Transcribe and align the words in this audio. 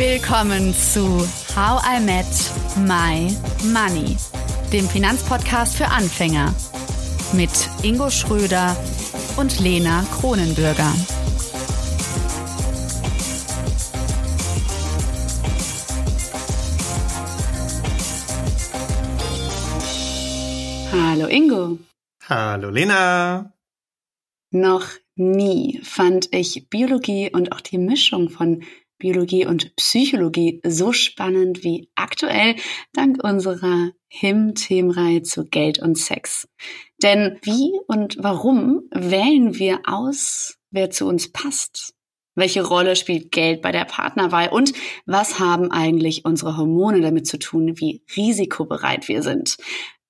Willkommen 0.00 0.72
zu 0.72 1.18
How 1.54 1.82
I 1.84 2.00
Met 2.00 2.24
My 2.88 3.36
Money, 3.70 4.16
dem 4.72 4.88
Finanzpodcast 4.88 5.76
für 5.76 5.88
Anfänger 5.88 6.54
mit 7.34 7.50
Ingo 7.82 8.08
Schröder 8.08 8.74
und 9.36 9.60
Lena 9.60 10.02
Kronenbürger. 10.10 10.90
Hallo 20.92 21.26
Ingo. 21.26 21.78
Hallo 22.26 22.70
Lena. 22.70 23.52
Noch 24.50 24.86
nie 25.16 25.78
fand 25.82 26.34
ich 26.34 26.70
Biologie 26.70 27.30
und 27.30 27.52
auch 27.52 27.60
die 27.60 27.76
Mischung 27.76 28.30
von 28.30 28.62
Biologie 29.00 29.46
und 29.46 29.74
Psychologie 29.74 30.60
so 30.64 30.92
spannend 30.92 31.64
wie 31.64 31.90
aktuell 31.96 32.54
dank 32.92 33.24
unserer 33.24 33.90
HIM-Themenreihe 34.08 35.22
zu 35.22 35.44
Geld 35.44 35.80
und 35.80 35.98
Sex. 35.98 36.46
Denn 37.02 37.38
wie 37.42 37.72
und 37.88 38.18
warum 38.20 38.82
wählen 38.92 39.58
wir 39.58 39.80
aus, 39.86 40.58
wer 40.70 40.90
zu 40.90 41.06
uns 41.06 41.32
passt? 41.32 41.94
Welche 42.36 42.64
Rolle 42.64 42.94
spielt 42.94 43.32
Geld 43.32 43.62
bei 43.62 43.72
der 43.72 43.84
Partnerwahl? 43.84 44.50
Und 44.50 44.72
was 45.04 45.40
haben 45.40 45.72
eigentlich 45.72 46.24
unsere 46.24 46.56
Hormone 46.56 47.00
damit 47.00 47.26
zu 47.26 47.38
tun, 47.38 47.80
wie 47.80 48.04
risikobereit 48.16 49.08
wir 49.08 49.22
sind? 49.22 49.56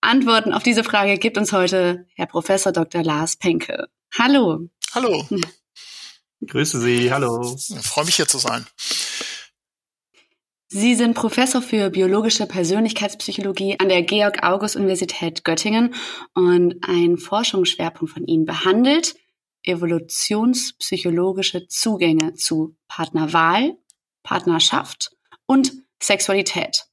Antworten 0.03 0.53
auf 0.53 0.63
diese 0.63 0.85
Frage 0.85 1.17
gibt 1.19 1.39
uns 1.39 1.53
heute 1.53 2.07
Herr 2.15 2.27
Professor 2.27 2.73
Dr. 2.73 3.03
Lars 3.03 3.37
Penke. 3.37 3.89
Hallo. 4.19 4.69
Hallo. 4.95 5.25
Grüße 6.47 6.81
Sie, 6.81 7.13
hallo. 7.13 7.57
Ich 7.57 7.87
freue 7.87 8.07
mich 8.07 8.17
hier 8.17 8.27
zu 8.27 8.39
sein. 8.39 8.67
Sie 10.69 10.95
sind 10.95 11.15
Professor 11.15 11.63
für 11.63 11.91
biologische 11.91 12.47
Persönlichkeitspsychologie 12.47 13.79
an 13.81 13.89
der 13.89 14.03
Georg-August-Universität 14.03 15.45
Göttingen 15.45 15.95
und 16.33 16.77
ein 16.83 17.19
Forschungsschwerpunkt 17.19 18.15
von 18.15 18.25
Ihnen 18.25 18.45
behandelt 18.45 19.17
evolutionspsychologische 19.65 21.67
Zugänge 21.67 22.35
zu 22.35 22.77
Partnerwahl, 22.89 23.77
Partnerschaft 24.23 25.11
und 25.47 25.73
Sexualität. 26.03 26.87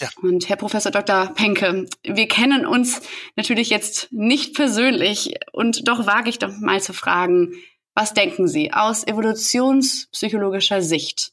Ja. 0.00 0.08
Und 0.22 0.48
Herr 0.48 0.56
Professor 0.56 0.90
Dr. 0.90 1.32
Penke, 1.34 1.86
wir 2.04 2.28
kennen 2.28 2.66
uns 2.66 3.00
natürlich 3.36 3.70
jetzt 3.70 4.12
nicht 4.12 4.54
persönlich 4.54 5.34
und 5.52 5.86
doch 5.86 6.06
wage 6.06 6.30
ich 6.30 6.38
doch 6.38 6.56
mal 6.60 6.80
zu 6.80 6.92
fragen, 6.92 7.54
was 7.98 8.14
denken 8.14 8.46
Sie 8.46 8.72
aus 8.72 9.04
evolutionspsychologischer 9.04 10.82
Sicht? 10.82 11.32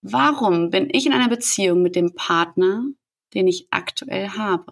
Warum 0.00 0.70
bin 0.70 0.88
ich 0.90 1.04
in 1.04 1.12
einer 1.12 1.28
Beziehung 1.28 1.82
mit 1.82 1.94
dem 1.94 2.14
Partner, 2.14 2.84
den 3.34 3.46
ich 3.46 3.66
aktuell 3.70 4.30
habe? 4.30 4.64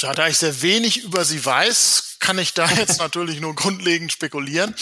Ja, 0.00 0.14
da 0.14 0.28
ich 0.28 0.38
sehr 0.38 0.62
wenig 0.62 1.04
über 1.04 1.26
sie 1.26 1.44
weiß, 1.44 2.16
kann 2.20 2.38
ich 2.38 2.54
da 2.54 2.66
jetzt 2.70 2.98
natürlich 3.00 3.42
nur 3.42 3.54
grundlegend 3.54 4.12
spekulieren. 4.12 4.74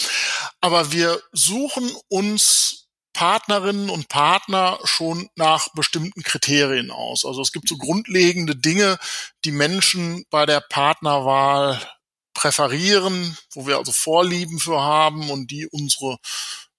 Aber 0.61 0.93
wir 0.93 1.21
suchen 1.33 1.91
uns 2.07 2.87
Partnerinnen 3.11 3.89
und 3.89 4.07
Partner 4.07 4.79
schon 4.85 5.27
nach 5.35 5.67
bestimmten 5.73 6.23
Kriterien 6.23 6.89
aus. 6.89 7.25
Also 7.25 7.41
es 7.41 7.51
gibt 7.51 7.67
so 7.67 7.75
grundlegende 7.75 8.55
Dinge, 8.55 8.97
die 9.43 9.51
Menschen 9.51 10.23
bei 10.29 10.45
der 10.45 10.61
Partnerwahl 10.61 11.81
präferieren, 12.39 13.37
wo 13.51 13.67
wir 13.67 13.77
also 13.77 13.91
Vorlieben 13.91 14.59
für 14.59 14.79
haben 14.79 15.29
und 15.29 15.51
die 15.51 15.67
unsere 15.67 16.19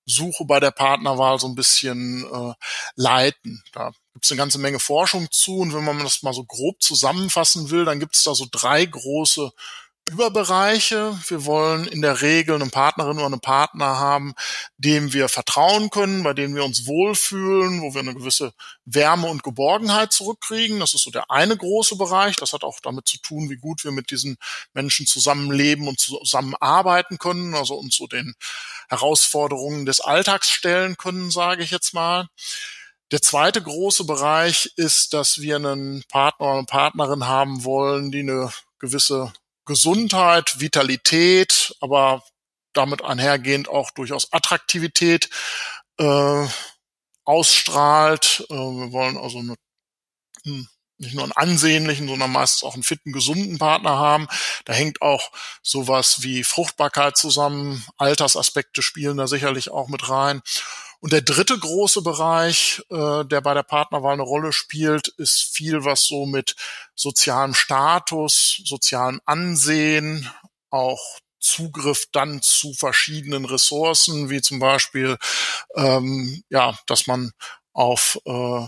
Suche 0.06 0.46
bei 0.46 0.58
der 0.58 0.70
Partnerwahl 0.70 1.38
so 1.38 1.48
ein 1.48 1.54
bisschen 1.54 2.24
äh, 2.24 2.54
leiten. 2.96 3.62
Da 3.72 3.92
gibt 4.14 4.24
es 4.24 4.30
eine 4.30 4.38
ganze 4.38 4.58
Menge 4.58 4.80
Forschung 4.80 5.28
zu 5.30 5.58
und 5.58 5.74
wenn 5.74 5.84
man 5.84 5.98
das 5.98 6.22
mal 6.22 6.32
so 6.32 6.44
grob 6.44 6.80
zusammenfassen 6.80 7.68
will, 7.68 7.84
dann 7.84 8.00
gibt 8.00 8.16
es 8.16 8.22
da 8.22 8.34
so 8.34 8.46
drei 8.50 8.86
große 8.86 9.52
Überbereiche. 10.10 11.18
Wir 11.28 11.44
wollen 11.46 11.86
in 11.86 12.02
der 12.02 12.20
Regel 12.20 12.56
eine 12.56 12.68
Partnerin 12.68 13.16
oder 13.16 13.26
einen 13.26 13.40
Partner 13.40 13.98
haben, 13.98 14.34
dem 14.76 15.12
wir 15.12 15.28
vertrauen 15.28 15.90
können, 15.90 16.22
bei 16.22 16.34
dem 16.34 16.54
wir 16.54 16.64
uns 16.64 16.86
wohlfühlen, 16.86 17.80
wo 17.80 17.94
wir 17.94 18.00
eine 18.00 18.14
gewisse 18.14 18.52
Wärme 18.84 19.28
und 19.28 19.42
Geborgenheit 19.42 20.12
zurückkriegen. 20.12 20.80
Das 20.80 20.94
ist 20.94 21.04
so 21.04 21.10
der 21.10 21.30
eine 21.30 21.56
große 21.56 21.96
Bereich. 21.96 22.36
Das 22.36 22.52
hat 22.52 22.64
auch 22.64 22.80
damit 22.80 23.06
zu 23.06 23.18
tun, 23.18 23.48
wie 23.50 23.56
gut 23.56 23.84
wir 23.84 23.92
mit 23.92 24.10
diesen 24.10 24.36
Menschen 24.74 25.06
zusammenleben 25.06 25.88
und 25.88 26.00
zusammenarbeiten 26.00 27.18
können, 27.18 27.54
also 27.54 27.74
uns 27.76 27.96
so 27.96 28.06
den 28.06 28.34
Herausforderungen 28.88 29.86
des 29.86 30.00
Alltags 30.00 30.50
stellen 30.50 30.96
können, 30.96 31.30
sage 31.30 31.62
ich 31.62 31.70
jetzt 31.70 31.94
mal. 31.94 32.28
Der 33.12 33.22
zweite 33.22 33.62
große 33.62 34.04
Bereich 34.04 34.72
ist, 34.76 35.14
dass 35.14 35.40
wir 35.40 35.56
einen 35.56 36.04
Partner 36.08 36.46
oder 36.46 36.58
eine 36.58 36.66
Partnerin 36.66 37.26
haben 37.26 37.64
wollen, 37.64 38.10
die 38.10 38.20
eine 38.20 38.52
gewisse 38.78 39.32
Gesundheit, 39.64 40.60
Vitalität, 40.60 41.74
aber 41.80 42.22
damit 42.72 43.02
einhergehend 43.02 43.68
auch 43.68 43.90
durchaus 43.90 44.32
Attraktivität 44.32 45.28
äh, 45.98 46.46
ausstrahlt. 47.24 48.46
Äh, 48.48 48.54
wir 48.54 48.92
wollen 48.92 49.16
also 49.16 49.38
eine, 49.38 49.54
hm, 50.44 50.68
nicht 51.00 51.14
nur 51.14 51.24
einen 51.24 51.32
ansehnlichen, 51.32 52.08
sondern 52.08 52.30
meistens 52.30 52.62
auch 52.62 52.74
einen 52.74 52.82
fitten, 52.82 53.12
gesunden 53.12 53.58
Partner 53.58 53.98
haben. 53.98 54.28
Da 54.64 54.72
hängt 54.72 55.02
auch 55.02 55.32
sowas 55.62 56.22
wie 56.22 56.44
Fruchtbarkeit 56.44 57.16
zusammen. 57.16 57.84
Altersaspekte 57.96 58.82
spielen 58.82 59.16
da 59.16 59.26
sicherlich 59.26 59.70
auch 59.70 59.88
mit 59.88 60.08
rein. 60.08 60.42
Und 61.00 61.14
der 61.14 61.22
dritte 61.22 61.58
große 61.58 62.02
Bereich, 62.02 62.82
äh, 62.90 63.24
der 63.24 63.40
bei 63.40 63.54
der 63.54 63.62
Partnerwahl 63.62 64.12
eine 64.12 64.22
Rolle 64.22 64.52
spielt, 64.52 65.08
ist 65.08 65.50
viel, 65.54 65.84
was 65.84 66.04
so 66.04 66.26
mit 66.26 66.56
sozialem 66.94 67.54
Status, 67.54 68.60
sozialem 68.66 69.20
Ansehen, 69.24 70.30
auch 70.68 71.00
Zugriff 71.38 72.04
dann 72.12 72.42
zu 72.42 72.74
verschiedenen 72.74 73.46
Ressourcen, 73.46 74.28
wie 74.28 74.42
zum 74.42 74.58
Beispiel, 74.58 75.16
ähm, 75.74 76.44
ja, 76.50 76.78
dass 76.86 77.06
man 77.06 77.32
auf 77.72 78.20
äh, 78.26 78.66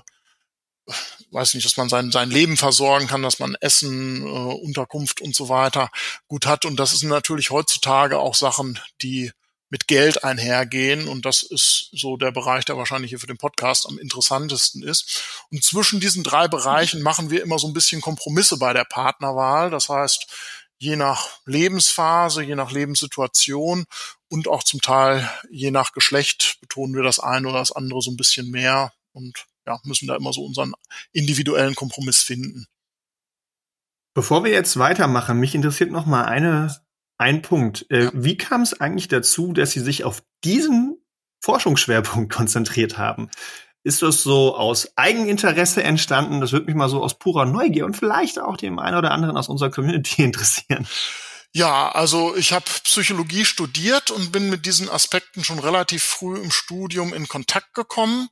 weiß 1.31 1.54
nicht, 1.54 1.65
dass 1.65 1.76
man 1.76 1.88
sein, 1.88 2.10
sein 2.10 2.31
Leben 2.31 2.56
versorgen 2.56 3.06
kann, 3.06 3.22
dass 3.22 3.38
man 3.38 3.56
Essen, 3.60 4.22
äh, 4.22 4.28
Unterkunft 4.28 5.20
und 5.20 5.34
so 5.34 5.48
weiter 5.48 5.91
gut 6.28 6.47
hat. 6.47 6.65
Und 6.65 6.76
das 6.76 6.98
sind 6.98 7.09
natürlich 7.09 7.50
heutzutage 7.50 8.19
auch 8.19 8.34
Sachen, 8.34 8.78
die 9.00 9.32
mit 9.71 9.88
Geld 9.88 10.22
einhergehen. 10.22 11.09
Und 11.09 11.25
das 11.25 11.42
ist 11.42 11.88
so 11.92 12.19
der 12.19 12.31
Bereich, 12.31 12.66
der 12.66 12.76
wahrscheinlich 12.76 13.09
hier 13.10 13.19
für 13.19 13.26
den 13.26 13.38
Podcast 13.38 13.87
am 13.87 13.98
interessantesten 13.98 14.82
ist. 14.82 15.47
Und 15.50 15.65
zwischen 15.65 15.98
diesen 15.98 16.25
drei 16.25 16.47
Bereichen 16.47 17.00
machen 17.00 17.31
wir 17.31 17.42
immer 17.42 17.59
so 17.59 17.69
ein 17.69 17.72
bisschen 17.72 18.03
Kompromisse 18.03 18.59
bei 18.59 18.75
der 18.75 18.84
Partnerwahl. 18.84 19.71
Das 19.71 19.88
heißt, 19.88 20.26
je 20.78 20.97
nach 20.97 21.38
Lebensphase, 21.47 22.42
je 22.42 22.54
nach 22.54 22.71
Lebenssituation 22.71 23.87
und 24.28 24.48
auch 24.48 24.62
zum 24.62 24.81
Teil 24.81 25.31
je 25.50 25.71
nach 25.71 25.92
Geschlecht 25.92 26.59
betonen 26.60 26.94
wir 26.94 27.03
das 27.03 27.19
eine 27.19 27.48
oder 27.48 27.60
das 27.60 27.72
andere 27.72 28.03
so 28.03 28.10
ein 28.10 28.16
bisschen 28.16 28.50
mehr 28.50 28.92
und 29.12 29.47
ja, 29.66 29.78
müssen 29.84 30.08
da 30.08 30.16
immer 30.16 30.32
so 30.32 30.44
unseren 30.44 30.72
individuellen 31.12 31.74
Kompromiss 31.74 32.22
finden. 32.22 32.66
Bevor 34.14 34.44
wir 34.44 34.50
jetzt 34.50 34.78
weitermachen, 34.78 35.40
mich 35.40 35.54
interessiert 35.54 35.90
noch 35.90 36.06
mal 36.06 36.24
eine 36.24 36.82
ein 37.18 37.40
Punkt. 37.40 37.86
Äh, 37.88 38.04
ja. 38.04 38.10
Wie 38.14 38.36
kam 38.36 38.62
es 38.62 38.78
eigentlich 38.80 39.08
dazu, 39.08 39.52
dass 39.52 39.70
Sie 39.70 39.80
sich 39.80 40.04
auf 40.04 40.22
diesen 40.44 40.98
Forschungsschwerpunkt 41.40 42.32
konzentriert 42.32 42.98
haben? 42.98 43.30
Ist 43.84 44.02
das 44.02 44.22
so 44.22 44.56
aus 44.56 44.96
Eigeninteresse 44.96 45.82
entstanden? 45.82 46.40
Das 46.40 46.52
würde 46.52 46.66
mich 46.66 46.74
mal 46.74 46.88
so 46.88 47.02
aus 47.02 47.18
purer 47.18 47.46
Neugier 47.46 47.84
und 47.84 47.96
vielleicht 47.96 48.38
auch 48.38 48.56
dem 48.56 48.78
einen 48.78 48.96
oder 48.96 49.10
anderen 49.10 49.36
aus 49.36 49.48
unserer 49.48 49.70
Community 49.70 50.22
interessieren. 50.24 50.86
Ja, 51.54 51.90
also 51.90 52.34
ich 52.34 52.52
habe 52.52 52.64
Psychologie 52.84 53.44
studiert 53.44 54.10
und 54.10 54.32
bin 54.32 54.48
mit 54.48 54.64
diesen 54.64 54.88
Aspekten 54.88 55.44
schon 55.44 55.58
relativ 55.58 56.02
früh 56.02 56.38
im 56.38 56.50
Studium 56.50 57.12
in 57.12 57.28
Kontakt 57.28 57.74
gekommen. 57.74 58.30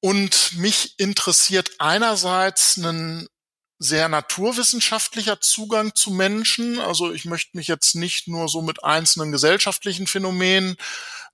Und 0.00 0.56
mich 0.56 0.94
interessiert 0.98 1.72
einerseits 1.78 2.78
einen 2.78 3.28
sehr 3.78 4.08
naturwissenschaftlicher 4.08 5.40
Zugang 5.40 5.94
zu 5.94 6.10
Menschen. 6.10 6.78
Also 6.78 7.12
ich 7.12 7.24
möchte 7.24 7.56
mich 7.56 7.68
jetzt 7.68 7.94
nicht 7.94 8.28
nur 8.28 8.48
so 8.48 8.62
mit 8.62 8.84
einzelnen 8.84 9.32
gesellschaftlichen 9.32 10.06
Phänomenen 10.06 10.76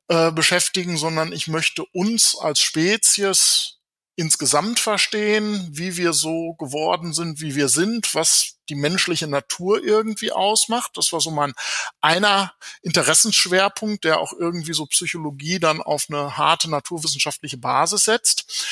äh, 0.08 0.30
beschäftigen, 0.30 0.96
sondern 0.96 1.32
ich 1.32 1.48
möchte 1.48 1.84
uns 1.92 2.36
als 2.38 2.60
Spezies 2.60 3.78
insgesamt 4.16 4.80
verstehen, 4.80 5.68
wie 5.70 5.96
wir 5.96 6.14
so 6.14 6.54
geworden 6.54 7.12
sind, 7.12 7.40
wie 7.40 7.54
wir 7.54 7.68
sind, 7.68 8.14
was 8.14 8.56
die 8.68 8.74
menschliche 8.74 9.28
Natur 9.28 9.84
irgendwie 9.84 10.32
ausmacht. 10.32 10.92
Das 10.94 11.12
war 11.12 11.20
so 11.20 11.30
mein 11.30 11.52
einer 12.00 12.54
Interessensschwerpunkt, 12.82 14.04
der 14.04 14.18
auch 14.18 14.32
irgendwie 14.32 14.72
so 14.72 14.86
Psychologie 14.86 15.60
dann 15.60 15.82
auf 15.82 16.06
eine 16.08 16.36
harte 16.36 16.70
naturwissenschaftliche 16.70 17.58
Basis 17.58 18.04
setzt. 18.04 18.66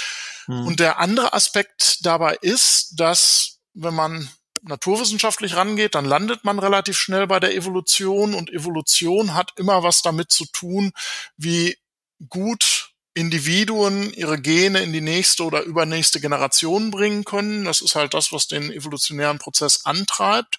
Hm. 0.46 0.67
Und 0.67 0.81
der 0.81 0.99
andere 0.99 1.35
Aspekt 1.35 2.05
dabei 2.05 2.37
ist, 2.40 2.99
dass 2.99 3.61
wenn 3.75 3.94
man 3.94 4.31
naturwissenschaftlich 4.62 5.56
rangeht, 5.56 5.94
dann 5.94 6.06
landet 6.06 6.44
man 6.44 6.58
relativ 6.58 6.97
schnell 6.97 7.26
bei 7.26 7.38
der 7.38 7.55
Evolution 7.55 8.35
und 8.35 8.50
Evolution 8.50 9.35
hat 9.35 9.52
immer 9.56 9.82
was 9.82 10.00
damit 10.00 10.32
zu 10.32 10.47
tun, 10.47 10.93
wie 11.37 11.76
gut 12.31 12.94
Individuen 13.14 14.12
ihre 14.12 14.40
Gene 14.40 14.81
in 14.81 14.93
die 14.93 15.00
nächste 15.00 15.44
oder 15.44 15.62
übernächste 15.62 16.20
Generation 16.20 16.90
bringen 16.90 17.25
können. 17.25 17.64
Das 17.64 17.81
ist 17.81 17.94
halt 17.94 18.12
das, 18.12 18.32
was 18.32 18.49
den 18.49 18.72
evolutionären 18.72 19.38
Prozess 19.38 19.84
antreibt. 19.84 20.58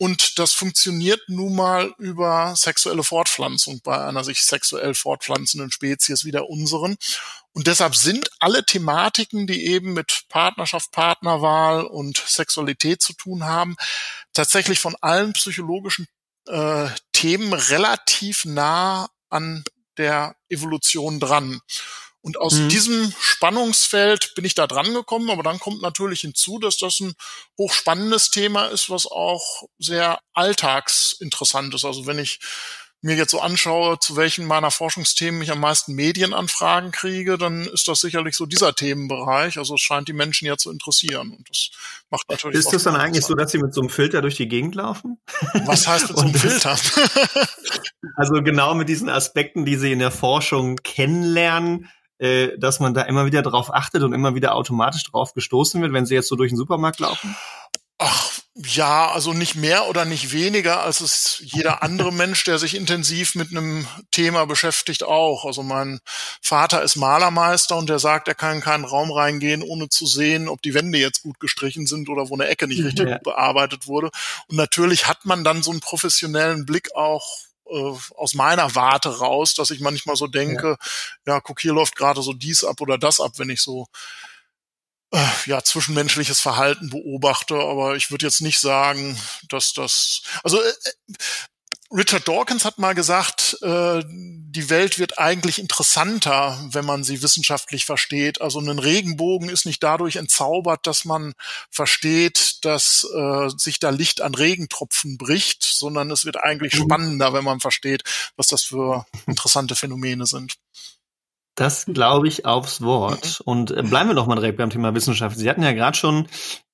Und 0.00 0.38
das 0.38 0.52
funktioniert 0.52 1.20
nun 1.26 1.56
mal 1.56 1.92
über 1.98 2.54
sexuelle 2.54 3.02
Fortpflanzung 3.02 3.80
bei 3.82 3.98
einer 3.98 4.22
sich 4.22 4.42
sexuell 4.42 4.94
fortpflanzenden 4.94 5.72
Spezies 5.72 6.24
wie 6.24 6.30
der 6.30 6.48
unseren. 6.48 6.96
Und 7.52 7.66
deshalb 7.66 7.96
sind 7.96 8.30
alle 8.38 8.64
Thematiken, 8.64 9.48
die 9.48 9.66
eben 9.66 9.94
mit 9.94 10.26
Partnerschaft, 10.28 10.92
Partnerwahl 10.92 11.84
und 11.84 12.16
Sexualität 12.18 13.02
zu 13.02 13.12
tun 13.14 13.44
haben, 13.44 13.76
tatsächlich 14.32 14.78
von 14.78 14.94
allen 15.00 15.32
psychologischen 15.32 16.06
äh, 16.46 16.88
Themen 17.12 17.52
relativ 17.52 18.44
nah 18.44 19.08
an 19.30 19.64
der 19.98 20.36
Evolution 20.48 21.20
dran. 21.20 21.60
Und 22.20 22.36
aus 22.38 22.54
mhm. 22.54 22.68
diesem 22.68 23.14
Spannungsfeld 23.20 24.34
bin 24.34 24.44
ich 24.44 24.54
da 24.54 24.66
dran 24.66 24.92
gekommen, 24.92 25.30
aber 25.30 25.42
dann 25.42 25.60
kommt 25.60 25.82
natürlich 25.82 26.20
hinzu, 26.22 26.58
dass 26.58 26.76
das 26.76 27.00
ein 27.00 27.14
hochspannendes 27.56 28.30
Thema 28.30 28.66
ist, 28.66 28.90
was 28.90 29.06
auch 29.06 29.64
sehr 29.78 30.18
alltagsinteressant 30.34 31.74
ist. 31.74 31.84
Also 31.84 32.06
wenn 32.06 32.18
ich 32.18 32.40
mir 33.00 33.14
jetzt 33.14 33.30
so 33.30 33.40
anschaue, 33.40 33.98
zu 34.00 34.16
welchen 34.16 34.44
meiner 34.46 34.70
Forschungsthemen 34.70 35.40
ich 35.42 35.52
am 35.52 35.60
meisten 35.60 35.94
Medienanfragen 35.94 36.90
kriege, 36.90 37.38
dann 37.38 37.62
ist 37.62 37.86
das 37.86 38.00
sicherlich 38.00 38.34
so 38.36 38.44
dieser 38.44 38.74
Themenbereich. 38.74 39.58
Also 39.58 39.74
es 39.74 39.80
scheint 39.80 40.08
die 40.08 40.12
Menschen 40.12 40.46
ja 40.46 40.56
zu 40.56 40.72
interessieren 40.72 41.30
und 41.30 41.48
das 41.48 41.70
macht 42.10 42.28
natürlich. 42.28 42.58
Ist 42.58 42.72
das 42.72 42.82
dann 42.82 42.96
eigentlich 42.96 43.24
so, 43.24 43.34
dass 43.34 43.52
sie 43.52 43.58
mit 43.58 43.72
so 43.72 43.82
einem 43.82 43.90
Filter 43.90 44.20
durch 44.20 44.36
die 44.36 44.48
Gegend 44.48 44.74
laufen? 44.74 45.18
Was 45.64 45.86
heißt 45.86 46.08
mit 46.08 46.18
so 46.18 46.24
einem 46.24 46.34
Filter? 46.34 46.76
also 48.16 48.42
genau 48.42 48.74
mit 48.74 48.88
diesen 48.88 49.08
Aspekten, 49.08 49.64
die 49.64 49.76
sie 49.76 49.92
in 49.92 50.00
der 50.00 50.10
Forschung 50.10 50.76
kennenlernen, 50.76 51.88
äh, 52.18 52.58
dass 52.58 52.80
man 52.80 52.94
da 52.94 53.02
immer 53.02 53.26
wieder 53.26 53.42
drauf 53.42 53.72
achtet 53.72 54.02
und 54.02 54.12
immer 54.12 54.34
wieder 54.34 54.56
automatisch 54.56 55.04
drauf 55.04 55.34
gestoßen 55.34 55.80
wird, 55.80 55.92
wenn 55.92 56.04
sie 56.04 56.14
jetzt 56.14 56.28
so 56.28 56.34
durch 56.34 56.50
den 56.50 56.56
Supermarkt 56.56 56.98
laufen? 56.98 57.36
Ja, 58.60 59.12
also 59.12 59.34
nicht 59.34 59.54
mehr 59.54 59.86
oder 59.88 60.04
nicht 60.04 60.32
weniger 60.32 60.82
als 60.82 61.00
es 61.00 61.40
jeder 61.44 61.84
andere 61.84 62.12
Mensch, 62.12 62.42
der 62.42 62.58
sich 62.58 62.74
intensiv 62.74 63.36
mit 63.36 63.52
einem 63.52 63.86
Thema 64.10 64.46
beschäftigt, 64.46 65.04
auch. 65.04 65.44
Also 65.44 65.62
mein 65.62 66.00
Vater 66.42 66.82
ist 66.82 66.96
Malermeister 66.96 67.76
und 67.76 67.88
der 67.88 68.00
sagt, 68.00 68.26
er 68.26 68.34
kann 68.34 68.56
in 68.56 68.60
keinen 68.60 68.84
Raum 68.84 69.12
reingehen, 69.12 69.62
ohne 69.62 69.88
zu 69.90 70.06
sehen, 70.06 70.48
ob 70.48 70.60
die 70.60 70.74
Wände 70.74 70.98
jetzt 70.98 71.22
gut 71.22 71.38
gestrichen 71.38 71.86
sind 71.86 72.08
oder 72.08 72.30
wo 72.30 72.34
eine 72.34 72.48
Ecke 72.48 72.66
nicht 72.66 72.82
richtig 72.82 73.06
ja. 73.06 73.14
gut 73.14 73.22
bearbeitet 73.22 73.86
wurde. 73.86 74.10
Und 74.48 74.56
natürlich 74.56 75.06
hat 75.06 75.24
man 75.24 75.44
dann 75.44 75.62
so 75.62 75.70
einen 75.70 75.80
professionellen 75.80 76.66
Blick 76.66 76.96
auch 76.96 77.24
äh, 77.70 77.92
aus 78.16 78.34
meiner 78.34 78.74
Warte 78.74 79.20
raus, 79.20 79.54
dass 79.54 79.70
ich 79.70 79.78
manchmal 79.78 80.16
so 80.16 80.26
denke, 80.26 80.78
ja, 81.26 81.34
ja 81.34 81.40
guck, 81.40 81.60
hier 81.60 81.74
läuft 81.74 81.94
gerade 81.94 82.22
so 82.22 82.32
dies 82.32 82.64
ab 82.64 82.80
oder 82.80 82.98
das 82.98 83.20
ab, 83.20 83.32
wenn 83.36 83.50
ich 83.50 83.62
so 83.62 83.86
ja, 85.46 85.62
zwischenmenschliches 85.62 86.40
Verhalten 86.40 86.90
beobachte, 86.90 87.54
aber 87.54 87.96
ich 87.96 88.10
würde 88.10 88.26
jetzt 88.26 88.42
nicht 88.42 88.60
sagen, 88.60 89.18
dass 89.48 89.72
das, 89.72 90.22
also 90.42 90.60
äh, 90.62 90.72
Richard 91.90 92.28
Dawkins 92.28 92.66
hat 92.66 92.78
mal 92.78 92.94
gesagt, 92.94 93.56
äh, 93.62 94.02
die 94.06 94.68
Welt 94.68 94.98
wird 94.98 95.18
eigentlich 95.18 95.58
interessanter, 95.58 96.62
wenn 96.70 96.84
man 96.84 97.02
sie 97.02 97.22
wissenschaftlich 97.22 97.86
versteht. 97.86 98.42
Also 98.42 98.60
ein 98.60 98.78
Regenbogen 98.78 99.48
ist 99.48 99.64
nicht 99.64 99.82
dadurch 99.82 100.16
entzaubert, 100.16 100.86
dass 100.86 101.06
man 101.06 101.32
versteht, 101.70 102.64
dass 102.66 103.06
äh, 103.14 103.48
sich 103.56 103.78
da 103.78 103.88
Licht 103.88 104.20
an 104.20 104.34
Regentropfen 104.34 105.16
bricht, 105.16 105.64
sondern 105.64 106.10
es 106.10 106.26
wird 106.26 106.36
eigentlich 106.42 106.74
mhm. 106.74 106.82
spannender, 106.82 107.32
wenn 107.32 107.44
man 107.44 107.60
versteht, 107.60 108.02
was 108.36 108.48
das 108.48 108.64
für 108.64 109.06
interessante 109.26 109.74
Phänomene 109.74 110.26
sind. 110.26 110.56
Das 111.58 111.86
glaube 111.86 112.28
ich 112.28 112.46
aufs 112.46 112.82
Wort. 112.82 113.40
Mhm. 113.40 113.50
Und 113.50 113.70
äh, 113.72 113.82
bleiben 113.82 114.08
wir 114.08 114.14
doch 114.14 114.28
mal 114.28 114.36
direkt 114.36 114.58
beim 114.58 114.70
Thema 114.70 114.94
Wissenschaft. 114.94 115.36
Sie 115.36 115.50
hatten 115.50 115.64
ja 115.64 115.72
gerade 115.72 115.96
schon 115.96 116.28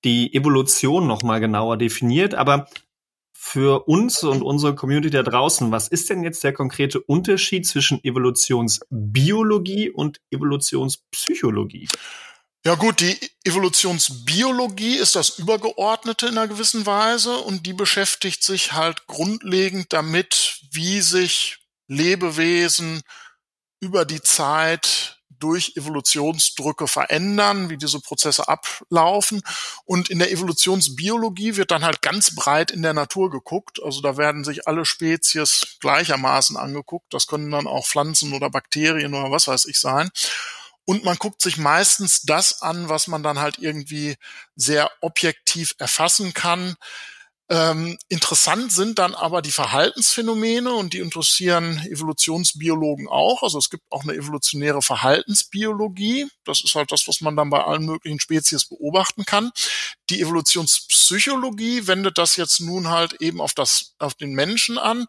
die 0.04 0.34
Evolution 0.34 1.06
noch 1.06 1.22
mal 1.22 1.40
genauer 1.40 1.78
definiert, 1.78 2.34
aber 2.34 2.68
für 3.32 3.88
uns 3.88 4.22
und 4.22 4.42
unsere 4.42 4.74
Community 4.74 5.08
da 5.08 5.22
draußen, 5.22 5.72
was 5.72 5.88
ist 5.88 6.10
denn 6.10 6.22
jetzt 6.22 6.44
der 6.44 6.52
konkrete 6.52 7.00
Unterschied 7.00 7.66
zwischen 7.66 8.04
Evolutionsbiologie 8.04 9.88
und 9.88 10.20
Evolutionspsychologie? 10.30 11.88
Ja 12.66 12.74
gut, 12.74 13.00
die 13.00 13.16
Evolutionsbiologie 13.44 14.96
ist 14.96 15.16
das 15.16 15.38
Übergeordnete 15.38 16.26
in 16.26 16.36
einer 16.36 16.48
gewissen 16.48 16.84
Weise 16.84 17.38
und 17.38 17.64
die 17.64 17.74
beschäftigt 17.74 18.42
sich 18.42 18.74
halt 18.74 19.06
grundlegend 19.06 19.94
damit, 19.94 20.60
wie 20.72 21.00
sich 21.00 21.58
Lebewesen 21.88 23.02
über 23.84 24.06
die 24.06 24.22
Zeit 24.22 25.18
durch 25.38 25.76
Evolutionsdrücke 25.76 26.88
verändern, 26.88 27.68
wie 27.68 27.76
diese 27.76 28.00
Prozesse 28.00 28.48
ablaufen. 28.48 29.42
Und 29.84 30.08
in 30.08 30.18
der 30.18 30.32
Evolutionsbiologie 30.32 31.56
wird 31.56 31.70
dann 31.70 31.84
halt 31.84 32.00
ganz 32.00 32.34
breit 32.34 32.70
in 32.70 32.80
der 32.80 32.94
Natur 32.94 33.30
geguckt. 33.30 33.78
Also 33.82 34.00
da 34.00 34.16
werden 34.16 34.44
sich 34.44 34.66
alle 34.66 34.86
Spezies 34.86 35.76
gleichermaßen 35.80 36.56
angeguckt. 36.56 37.12
Das 37.12 37.26
können 37.26 37.50
dann 37.50 37.66
auch 37.66 37.86
Pflanzen 37.86 38.32
oder 38.32 38.48
Bakterien 38.48 39.12
oder 39.12 39.30
was 39.30 39.46
weiß 39.46 39.66
ich 39.66 39.78
sein. 39.78 40.08
Und 40.86 41.04
man 41.04 41.18
guckt 41.18 41.42
sich 41.42 41.58
meistens 41.58 42.22
das 42.22 42.62
an, 42.62 42.88
was 42.88 43.06
man 43.06 43.22
dann 43.22 43.38
halt 43.38 43.58
irgendwie 43.58 44.16
sehr 44.56 44.90
objektiv 45.02 45.74
erfassen 45.78 46.32
kann. 46.32 46.76
Ähm, 47.50 47.98
interessant 48.08 48.72
sind 48.72 48.98
dann 48.98 49.14
aber 49.14 49.42
die 49.42 49.50
Verhaltensphänomene 49.50 50.72
und 50.72 50.94
die 50.94 51.00
interessieren 51.00 51.78
Evolutionsbiologen 51.90 53.06
auch. 53.06 53.42
Also 53.42 53.58
es 53.58 53.68
gibt 53.68 53.84
auch 53.90 54.02
eine 54.02 54.14
evolutionäre 54.14 54.80
Verhaltensbiologie. 54.80 56.26
Das 56.44 56.62
ist 56.64 56.74
halt 56.74 56.90
das, 56.90 57.06
was 57.06 57.20
man 57.20 57.36
dann 57.36 57.50
bei 57.50 57.62
allen 57.62 57.84
möglichen 57.84 58.18
Spezies 58.18 58.64
beobachten 58.64 59.26
kann. 59.26 59.52
Die 60.08 60.22
Evolutionspsychologie 60.22 61.86
wendet 61.86 62.16
das 62.16 62.36
jetzt 62.36 62.60
nun 62.60 62.88
halt 62.88 63.20
eben 63.20 63.42
auf 63.42 63.52
das, 63.52 63.94
auf 63.98 64.14
den 64.14 64.32
Menschen 64.32 64.78
an 64.78 65.06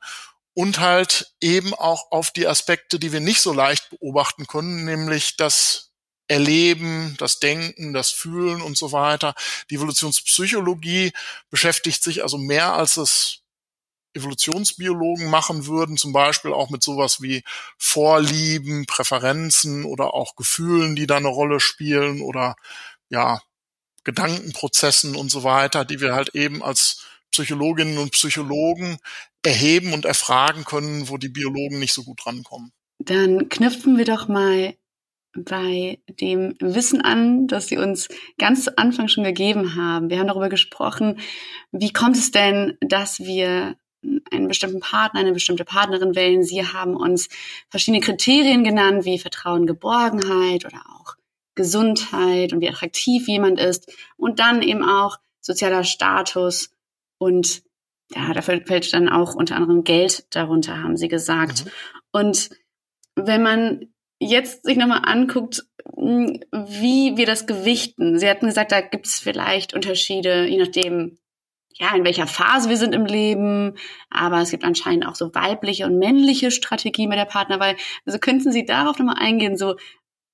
und 0.53 0.79
halt 0.79 1.33
eben 1.39 1.73
auch 1.73 2.11
auf 2.11 2.31
die 2.31 2.47
Aspekte, 2.47 2.99
die 2.99 3.13
wir 3.13 3.21
nicht 3.21 3.41
so 3.41 3.53
leicht 3.53 3.89
beobachten 3.91 4.45
können, 4.45 4.83
nämlich 4.83 5.37
das 5.37 5.91
Erleben, 6.27 7.15
das 7.19 7.39
Denken, 7.39 7.93
das 7.93 8.09
Fühlen 8.09 8.61
und 8.61 8.77
so 8.77 8.91
weiter. 8.91 9.35
Die 9.69 9.75
Evolutionspsychologie 9.75 11.11
beschäftigt 11.49 12.03
sich 12.03 12.23
also 12.23 12.37
mehr 12.37 12.73
als 12.73 12.97
es 12.97 13.41
Evolutionsbiologen 14.15 15.29
machen 15.29 15.67
würden, 15.67 15.97
zum 15.97 16.13
Beispiel 16.13 16.53
auch 16.53 16.69
mit 16.69 16.81
sowas 16.81 17.21
wie 17.21 17.43
Vorlieben, 17.77 18.85
Präferenzen 18.85 19.83
oder 19.83 20.13
auch 20.13 20.35
Gefühlen, 20.35 20.95
die 20.95 21.05
da 21.05 21.17
eine 21.17 21.27
Rolle 21.27 21.59
spielen 21.59 22.21
oder 22.21 22.55
ja, 23.09 23.41
Gedankenprozessen 24.05 25.15
und 25.15 25.29
so 25.29 25.43
weiter, 25.43 25.83
die 25.83 25.99
wir 25.99 26.15
halt 26.15 26.29
eben 26.33 26.63
als 26.63 27.05
Psychologinnen 27.31 27.97
und 27.97 28.11
Psychologen 28.11 28.97
erheben 29.43 29.93
und 29.93 30.05
erfragen 30.05 30.63
können, 30.63 31.09
wo 31.09 31.17
die 31.17 31.29
Biologen 31.29 31.79
nicht 31.79 31.93
so 31.93 32.03
gut 32.03 32.25
rankommen. 32.25 32.71
Dann 32.99 33.49
knüpfen 33.49 33.97
wir 33.97 34.05
doch 34.05 34.27
mal 34.27 34.75
bei 35.35 35.99
dem 36.07 36.55
Wissen 36.59 37.01
an, 37.01 37.47
das 37.47 37.67
Sie 37.67 37.77
uns 37.77 38.07
ganz 38.37 38.63
zu 38.65 38.77
Anfang 38.77 39.07
schon 39.07 39.23
gegeben 39.23 39.75
haben. 39.75 40.09
Wir 40.09 40.19
haben 40.19 40.27
darüber 40.27 40.49
gesprochen, 40.49 41.19
wie 41.71 41.91
kommt 41.91 42.15
es 42.15 42.31
denn, 42.31 42.77
dass 42.81 43.19
wir 43.19 43.75
einen 44.31 44.47
bestimmten 44.47 44.79
Partner, 44.79 45.19
eine 45.19 45.33
bestimmte 45.33 45.65
Partnerin 45.65 46.15
wählen. 46.15 46.43
Sie 46.43 46.65
haben 46.65 46.95
uns 46.95 47.27
verschiedene 47.69 48.01
Kriterien 48.01 48.63
genannt, 48.63 49.05
wie 49.05 49.19
Vertrauen, 49.19 49.65
Geborgenheit 49.65 50.65
oder 50.65 50.81
auch 50.93 51.15
Gesundheit 51.55 52.53
und 52.53 52.61
wie 52.61 52.69
attraktiv 52.69 53.27
jemand 53.27 53.59
ist. 53.59 53.91
Und 54.17 54.39
dann 54.39 54.61
eben 54.61 54.83
auch 54.83 55.17
sozialer 55.41 55.83
Status 55.83 56.71
und 57.17 57.63
ja, 58.13 58.33
da 58.33 58.41
fällt 58.41 58.93
dann 58.93 59.09
auch 59.09 59.33
unter 59.33 59.55
anderem 59.55 59.83
Geld 59.83 60.27
darunter, 60.35 60.83
haben 60.83 60.97
Sie 60.97 61.07
gesagt. 61.07 61.65
Mhm. 61.65 61.71
Und 62.11 62.49
wenn 63.15 63.41
man 63.41 63.87
jetzt 64.19 64.65
sich 64.65 64.77
nochmal 64.77 65.01
anguckt, 65.03 65.63
hm, 65.95 66.39
wie 66.51 67.17
wir 67.17 67.25
das 67.25 67.47
gewichten. 67.47 68.19
Sie 68.19 68.29
hatten 68.29 68.47
gesagt, 68.47 68.71
da 68.71 68.81
gibt 68.81 69.07
es 69.07 69.19
vielleicht 69.19 69.73
Unterschiede, 69.73 70.45
je 70.45 70.57
nachdem, 70.57 71.19
ja, 71.77 71.93
in 71.95 72.05
welcher 72.05 72.27
Phase 72.27 72.69
wir 72.69 72.77
sind 72.77 72.93
im 72.95 73.05
Leben. 73.05 73.77
Aber 74.09 74.41
es 74.41 74.51
gibt 74.51 74.63
anscheinend 74.63 75.05
auch 75.05 75.15
so 75.15 75.33
weibliche 75.35 75.85
und 75.85 75.99
männliche 75.99 76.51
Strategien 76.51 77.09
bei 77.09 77.15
der 77.15 77.25
Partnerwahl. 77.25 77.75
Also 78.05 78.19
könnten 78.19 78.51
Sie 78.51 78.65
darauf 78.65 78.97
nochmal 78.97 79.17
eingehen, 79.19 79.57
so, 79.57 79.75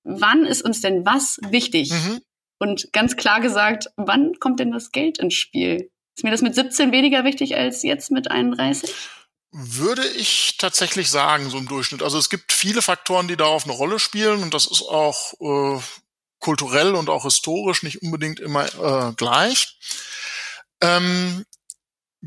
wann 0.04 0.46
ist 0.46 0.64
uns 0.64 0.82
denn 0.82 1.06
was 1.06 1.40
wichtig? 1.50 1.92
Mhm. 1.92 2.22
Und 2.60 2.94
ganz 2.94 3.16
klar 3.16 3.42
gesagt, 3.42 3.88
wann 3.98 4.34
kommt 4.40 4.60
denn 4.60 4.72
das 4.72 4.92
Geld 4.92 5.18
ins 5.18 5.34
Spiel? 5.34 5.90
Ist 6.16 6.24
mir 6.24 6.30
das 6.32 6.44
mit 6.44 6.54
17 6.54 6.92
weniger 6.92 7.24
wichtig 7.24 7.56
als 7.56 7.82
jetzt 7.82 8.12
mit 8.12 8.30
31? 8.30 8.94
Würde 9.52 10.08
ich 10.08 10.56
tatsächlich 10.58 11.10
sagen, 11.10 11.50
so 11.50 11.58
im 11.58 11.68
Durchschnitt. 11.68 12.02
Also 12.02 12.18
es 12.18 12.30
gibt 12.30 12.54
viele 12.54 12.82
Faktoren, 12.82 13.28
die 13.28 13.36
darauf 13.36 13.66
eine 13.66 13.74
Rolle 13.74 14.00
spielen 14.00 14.44
und 14.44 14.54
das 14.54 14.66
ist 14.66 14.82
auch 14.82 15.34
äh, 15.42 15.82
kulturell 16.40 16.96
und 16.96 17.10
auch 17.10 17.24
historisch 17.24 17.84
nicht 17.84 18.02
unbedingt 18.02 18.40
immer 18.40 18.66
äh, 18.66 19.14
gleich. 19.14 19.78
Ähm, 20.82 21.46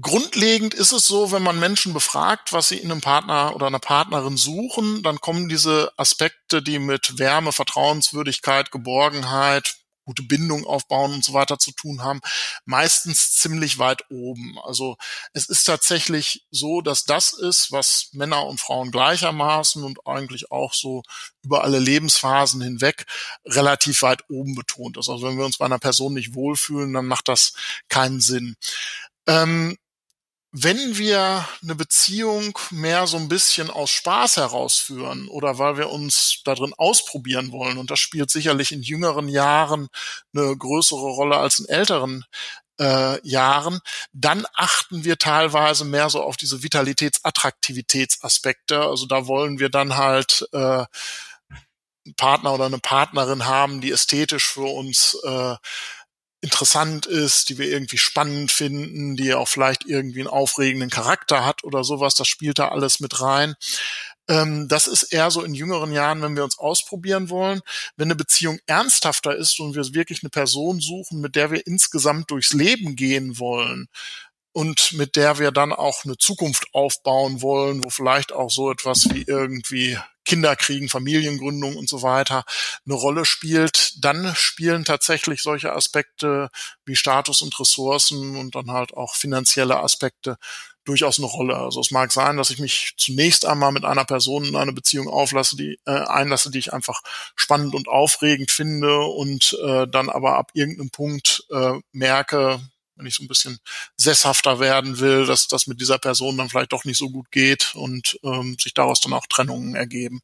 Grundlegend 0.00 0.74
ist 0.74 0.90
es 0.90 1.06
so, 1.06 1.30
wenn 1.30 1.44
man 1.44 1.60
Menschen 1.60 1.92
befragt, 1.92 2.52
was 2.52 2.66
sie 2.66 2.78
in 2.78 2.90
einem 2.90 3.00
Partner 3.00 3.54
oder 3.54 3.68
einer 3.68 3.78
Partnerin 3.78 4.36
suchen, 4.36 5.04
dann 5.04 5.20
kommen 5.20 5.48
diese 5.48 5.92
Aspekte, 5.96 6.62
die 6.62 6.80
mit 6.80 7.20
Wärme, 7.20 7.52
Vertrauenswürdigkeit, 7.52 8.72
Geborgenheit, 8.72 9.76
gute 10.04 10.22
Bindung 10.22 10.66
aufbauen 10.66 11.14
und 11.14 11.24
so 11.24 11.32
weiter 11.32 11.58
zu 11.58 11.72
tun 11.72 12.02
haben, 12.02 12.20
meistens 12.64 13.32
ziemlich 13.32 13.78
weit 13.78 14.04
oben. 14.10 14.58
Also 14.64 14.96
es 15.32 15.48
ist 15.48 15.64
tatsächlich 15.64 16.46
so, 16.50 16.80
dass 16.80 17.04
das 17.04 17.32
ist, 17.32 17.72
was 17.72 18.08
Männer 18.12 18.46
und 18.46 18.60
Frauen 18.60 18.90
gleichermaßen 18.90 19.82
und 19.82 20.06
eigentlich 20.06 20.50
auch 20.50 20.74
so 20.74 21.02
über 21.42 21.64
alle 21.64 21.78
Lebensphasen 21.78 22.60
hinweg 22.62 23.06
relativ 23.44 24.02
weit 24.02 24.22
oben 24.28 24.54
betont 24.54 24.96
ist. 24.96 25.08
Also 25.08 25.26
wenn 25.26 25.38
wir 25.38 25.44
uns 25.44 25.58
bei 25.58 25.66
einer 25.66 25.78
Person 25.78 26.14
nicht 26.14 26.34
wohlfühlen, 26.34 26.92
dann 26.92 27.06
macht 27.06 27.28
das 27.28 27.54
keinen 27.88 28.20
Sinn. 28.20 28.56
Ähm, 29.26 29.76
wenn 30.56 30.96
wir 30.96 31.48
eine 31.64 31.74
Beziehung 31.74 32.56
mehr 32.70 33.08
so 33.08 33.16
ein 33.16 33.28
bisschen 33.28 33.70
aus 33.70 33.90
Spaß 33.90 34.36
herausführen 34.36 35.26
oder 35.26 35.58
weil 35.58 35.76
wir 35.76 35.90
uns 35.90 36.42
darin 36.44 36.72
ausprobieren 36.76 37.50
wollen, 37.50 37.76
und 37.76 37.90
das 37.90 37.98
spielt 37.98 38.30
sicherlich 38.30 38.70
in 38.70 38.82
jüngeren 38.82 39.28
Jahren 39.28 39.88
eine 40.32 40.56
größere 40.56 41.00
Rolle 41.00 41.38
als 41.38 41.58
in 41.58 41.68
älteren 41.68 42.24
äh, 42.78 43.20
Jahren, 43.26 43.80
dann 44.12 44.46
achten 44.54 45.02
wir 45.02 45.18
teilweise 45.18 45.84
mehr 45.84 46.08
so 46.08 46.22
auf 46.22 46.36
diese 46.36 46.62
Vitalitäts-Attraktivitätsaspekte. 46.62 48.80
Also 48.80 49.06
da 49.06 49.26
wollen 49.26 49.58
wir 49.58 49.70
dann 49.70 49.96
halt 49.96 50.46
äh, 50.52 50.84
einen 52.06 52.14
Partner 52.16 52.54
oder 52.54 52.66
eine 52.66 52.78
Partnerin 52.78 53.46
haben, 53.46 53.80
die 53.80 53.90
ästhetisch 53.90 54.46
für 54.46 54.72
uns 54.72 55.18
äh, 55.24 55.56
interessant 56.44 57.06
ist, 57.06 57.48
die 57.48 57.58
wir 57.58 57.68
irgendwie 57.68 57.96
spannend 57.96 58.52
finden, 58.52 59.16
die 59.16 59.32
auch 59.34 59.48
vielleicht 59.48 59.86
irgendwie 59.86 60.20
einen 60.20 60.28
aufregenden 60.28 60.90
Charakter 60.90 61.44
hat 61.44 61.64
oder 61.64 61.82
sowas. 61.84 62.14
Das 62.14 62.28
spielt 62.28 62.58
da 62.58 62.68
alles 62.68 63.00
mit 63.00 63.20
rein. 63.22 63.54
Ähm, 64.28 64.68
das 64.68 64.86
ist 64.86 65.04
eher 65.04 65.30
so 65.30 65.42
in 65.42 65.54
jüngeren 65.54 65.90
Jahren, 65.90 66.20
wenn 66.20 66.36
wir 66.36 66.44
uns 66.44 66.58
ausprobieren 66.58 67.30
wollen. 67.30 67.62
Wenn 67.96 68.08
eine 68.08 68.14
Beziehung 68.14 68.58
ernsthafter 68.66 69.34
ist 69.34 69.58
und 69.58 69.74
wir 69.74 69.94
wirklich 69.94 70.22
eine 70.22 70.30
Person 70.30 70.80
suchen, 70.80 71.20
mit 71.20 71.34
der 71.34 71.50
wir 71.50 71.66
insgesamt 71.66 72.30
durchs 72.30 72.52
Leben 72.52 72.94
gehen 72.94 73.38
wollen, 73.38 73.88
und 74.56 74.92
mit 74.92 75.16
der 75.16 75.40
wir 75.40 75.50
dann 75.50 75.72
auch 75.72 76.04
eine 76.04 76.16
Zukunft 76.16 76.68
aufbauen 76.72 77.42
wollen, 77.42 77.82
wo 77.82 77.90
vielleicht 77.90 78.32
auch 78.32 78.52
so 78.52 78.70
etwas 78.70 79.08
wie 79.12 79.24
irgendwie 79.26 79.98
Kinderkriegen, 80.24 80.88
Familiengründung 80.88 81.76
und 81.76 81.88
so 81.88 82.02
weiter 82.02 82.44
eine 82.84 82.94
Rolle 82.94 83.24
spielt, 83.24 84.04
dann 84.04 84.34
spielen 84.34 84.84
tatsächlich 84.84 85.42
solche 85.42 85.72
Aspekte 85.72 86.50
wie 86.84 86.96
Status 86.96 87.42
und 87.42 87.58
Ressourcen 87.58 88.36
und 88.36 88.54
dann 88.54 88.70
halt 88.70 88.94
auch 88.94 89.14
finanzielle 89.14 89.78
Aspekte 89.78 90.36
durchaus 90.84 91.18
eine 91.18 91.26
Rolle. 91.26 91.56
Also 91.56 91.80
es 91.80 91.90
mag 91.90 92.12
sein, 92.12 92.36
dass 92.36 92.50
ich 92.50 92.58
mich 92.58 92.94
zunächst 92.96 93.46
einmal 93.46 93.72
mit 93.72 93.84
einer 93.84 94.04
Person 94.04 94.44
in 94.44 94.56
eine 94.56 94.72
Beziehung 94.72 95.08
auflasse, 95.08 95.56
die 95.56 95.78
äh, 95.86 95.90
einlasse, 95.90 96.50
die 96.50 96.58
ich 96.58 96.72
einfach 96.72 97.00
spannend 97.36 97.74
und 97.74 97.88
aufregend 97.88 98.50
finde 98.50 99.00
und 99.00 99.56
äh, 99.64 99.86
dann 99.88 100.10
aber 100.10 100.36
ab 100.36 100.50
irgendeinem 100.54 100.90
Punkt 100.90 101.44
äh, 101.50 101.72
merke, 101.92 102.60
wenn 102.96 103.06
ich 103.06 103.14
so 103.14 103.24
ein 103.24 103.28
bisschen 103.28 103.58
sesshafter 103.96 104.60
werden 104.60 105.00
will, 105.00 105.26
dass 105.26 105.48
das 105.48 105.66
mit 105.66 105.80
dieser 105.80 105.98
Person 105.98 106.36
dann 106.36 106.48
vielleicht 106.48 106.72
doch 106.72 106.84
nicht 106.84 106.98
so 106.98 107.10
gut 107.10 107.30
geht 107.30 107.74
und 107.74 108.18
ähm, 108.22 108.56
sich 108.60 108.74
daraus 108.74 109.00
dann 109.00 109.12
auch 109.12 109.26
Trennungen 109.26 109.74
ergeben. 109.74 110.20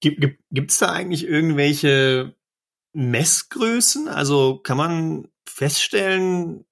Gibt 0.00 0.22
es 0.22 0.30
gibt, 0.50 0.80
da 0.80 0.92
eigentlich 0.92 1.24
irgendwelche 1.24 2.36
Messgrößen? 2.92 4.08
Also 4.08 4.58
kann 4.58 4.76
man 4.76 5.28
feststellen 5.48 6.64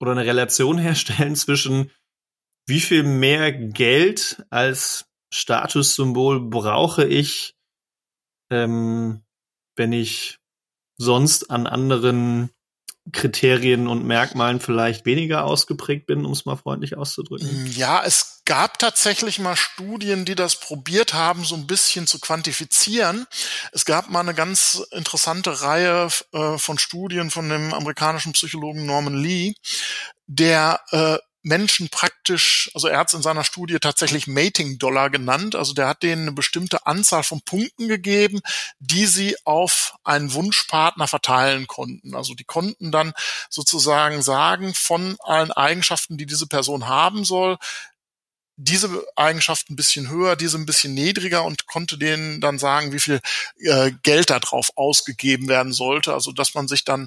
oder 0.00 0.12
eine 0.12 0.26
Relation 0.26 0.78
herstellen 0.78 1.36
zwischen 1.36 1.90
wie 2.66 2.80
viel 2.80 3.04
mehr 3.04 3.52
Geld 3.52 4.44
als 4.50 5.06
Statussymbol 5.32 6.40
brauche 6.40 7.04
ich, 7.04 7.56
ähm, 8.50 9.22
wenn 9.76 9.92
ich 9.92 10.38
sonst 10.98 11.50
an 11.50 11.66
anderen 11.66 12.50
Kriterien 13.12 13.86
und 13.86 14.04
Merkmalen 14.04 14.60
vielleicht 14.60 15.06
weniger 15.06 15.44
ausgeprägt 15.44 16.06
bin, 16.06 16.24
um 16.24 16.32
es 16.32 16.44
mal 16.44 16.56
freundlich 16.56 16.96
auszudrücken? 16.96 17.64
Mm, 17.64 17.66
ja, 17.72 18.02
es 18.04 18.42
gab 18.44 18.78
tatsächlich 18.78 19.38
mal 19.38 19.56
Studien, 19.56 20.24
die 20.24 20.34
das 20.34 20.58
probiert 20.58 21.14
haben, 21.14 21.44
so 21.44 21.54
ein 21.54 21.66
bisschen 21.66 22.06
zu 22.06 22.18
quantifizieren. 22.18 23.26
Es 23.72 23.84
gab 23.84 24.10
mal 24.10 24.20
eine 24.20 24.34
ganz 24.34 24.82
interessante 24.90 25.62
Reihe 25.62 26.08
äh, 26.32 26.58
von 26.58 26.78
Studien 26.78 27.30
von 27.30 27.48
dem 27.48 27.72
amerikanischen 27.72 28.32
Psychologen 28.32 28.86
Norman 28.86 29.16
Lee, 29.16 29.54
der 30.26 30.80
äh, 30.90 31.18
Menschen 31.46 31.88
praktisch, 31.90 32.72
also 32.74 32.88
er 32.88 32.98
hat 32.98 33.06
es 33.06 33.14
in 33.14 33.22
seiner 33.22 33.44
Studie 33.44 33.78
tatsächlich 33.78 34.26
Mating-Dollar 34.26 35.10
genannt, 35.10 35.54
also 35.54 35.74
der 35.74 35.86
hat 35.86 36.02
denen 36.02 36.22
eine 36.22 36.32
bestimmte 36.32 36.86
Anzahl 36.86 37.22
von 37.22 37.40
Punkten 37.40 37.86
gegeben, 37.86 38.40
die 38.80 39.06
sie 39.06 39.36
auf 39.44 39.94
einen 40.02 40.32
Wunschpartner 40.32 41.06
verteilen 41.06 41.68
konnten. 41.68 42.16
Also 42.16 42.34
die 42.34 42.42
konnten 42.42 42.90
dann 42.90 43.12
sozusagen 43.48 44.22
sagen, 44.22 44.74
von 44.74 45.16
allen 45.20 45.52
Eigenschaften, 45.52 46.18
die 46.18 46.26
diese 46.26 46.48
Person 46.48 46.88
haben 46.88 47.24
soll, 47.24 47.58
diese 48.56 49.06
Eigenschaft 49.14 49.70
ein 49.70 49.76
bisschen 49.76 50.10
höher, 50.10 50.34
diese 50.34 50.58
ein 50.58 50.66
bisschen 50.66 50.94
niedriger 50.94 51.44
und 51.44 51.66
konnte 51.66 51.96
denen 51.96 52.40
dann 52.40 52.58
sagen, 52.58 52.92
wie 52.92 52.98
viel 52.98 53.20
äh, 53.60 53.92
Geld 54.02 54.30
darauf 54.30 54.70
ausgegeben 54.74 55.46
werden 55.46 55.72
sollte. 55.72 56.12
Also 56.12 56.32
dass 56.32 56.54
man 56.54 56.66
sich 56.66 56.82
dann 56.82 57.06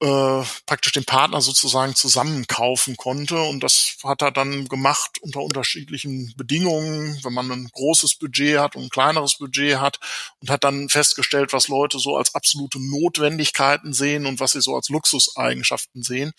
äh, 0.00 0.42
praktisch 0.66 0.92
den 0.92 1.04
Partner 1.04 1.40
sozusagen 1.40 1.94
zusammenkaufen 1.94 2.96
konnte. 2.96 3.40
Und 3.40 3.62
das 3.62 3.96
hat 4.02 4.22
er 4.22 4.30
dann 4.30 4.66
gemacht 4.66 5.18
unter 5.20 5.42
unterschiedlichen 5.42 6.32
Bedingungen, 6.36 7.18
wenn 7.22 7.34
man 7.34 7.50
ein 7.50 7.68
großes 7.72 8.14
Budget 8.14 8.58
hat 8.58 8.76
und 8.76 8.84
ein 8.84 8.90
kleineres 8.90 9.36
Budget 9.36 9.78
hat 9.78 10.00
und 10.40 10.50
hat 10.50 10.64
dann 10.64 10.88
festgestellt, 10.88 11.52
was 11.52 11.68
Leute 11.68 11.98
so 11.98 12.16
als 12.16 12.34
absolute 12.34 12.80
Notwendigkeiten 12.80 13.92
sehen 13.92 14.26
und 14.26 14.40
was 14.40 14.52
sie 14.52 14.62
so 14.62 14.74
als 14.74 14.88
Luxuseigenschaften 14.88 16.02
sehen. 16.02 16.32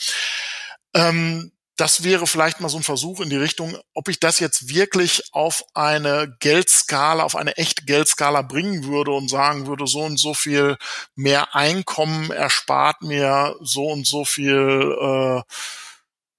Ähm, 0.94 1.52
das 1.82 2.04
wäre 2.04 2.28
vielleicht 2.28 2.60
mal 2.60 2.70
so 2.70 2.78
ein 2.78 2.84
Versuch 2.84 3.22
in 3.22 3.32
die 3.32 3.38
Richtung, 3.38 3.76
ob 3.96 4.08
ich 4.08 4.20
das 4.20 4.40
jetzt 4.40 4.70
wirklich 4.70 5.34
auf 5.34 5.64
eine 5.74 6.38
Geldskala, 6.40 7.24
auf 7.24 7.36
eine 7.36 7.58
echte 7.58 7.86
Geldskala 7.86 8.44
bringen 8.44 8.84
würde 8.84 9.10
und 9.10 9.32
sagen 9.32 9.66
würde, 9.66 9.88
so 9.88 10.02
und 10.02 10.20
so 10.20 10.36
viel 10.36 10.78
mehr 11.16 11.56
Einkommen 11.56 12.30
erspart 12.30 13.02
mir 13.02 13.56
so 13.62 13.88
und 13.88 14.06
so 14.06 14.26
viel, 14.26 14.96
äh, 15.02 15.42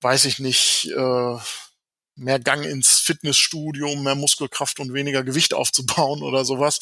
weiß 0.01 0.27
ich 0.27 0.39
nicht, 0.39 0.93
äh, 0.97 1.37
mehr 2.15 2.39
Gang 2.39 2.65
ins 2.65 3.01
Fitnessstudio, 3.01 3.97
mehr 3.97 4.15
Muskelkraft 4.15 4.79
und 4.79 4.95
weniger 4.95 5.25
Gewicht 5.25 5.55
aufzubauen 5.55 6.23
oder 6.23 6.45
sowas. 6.45 6.79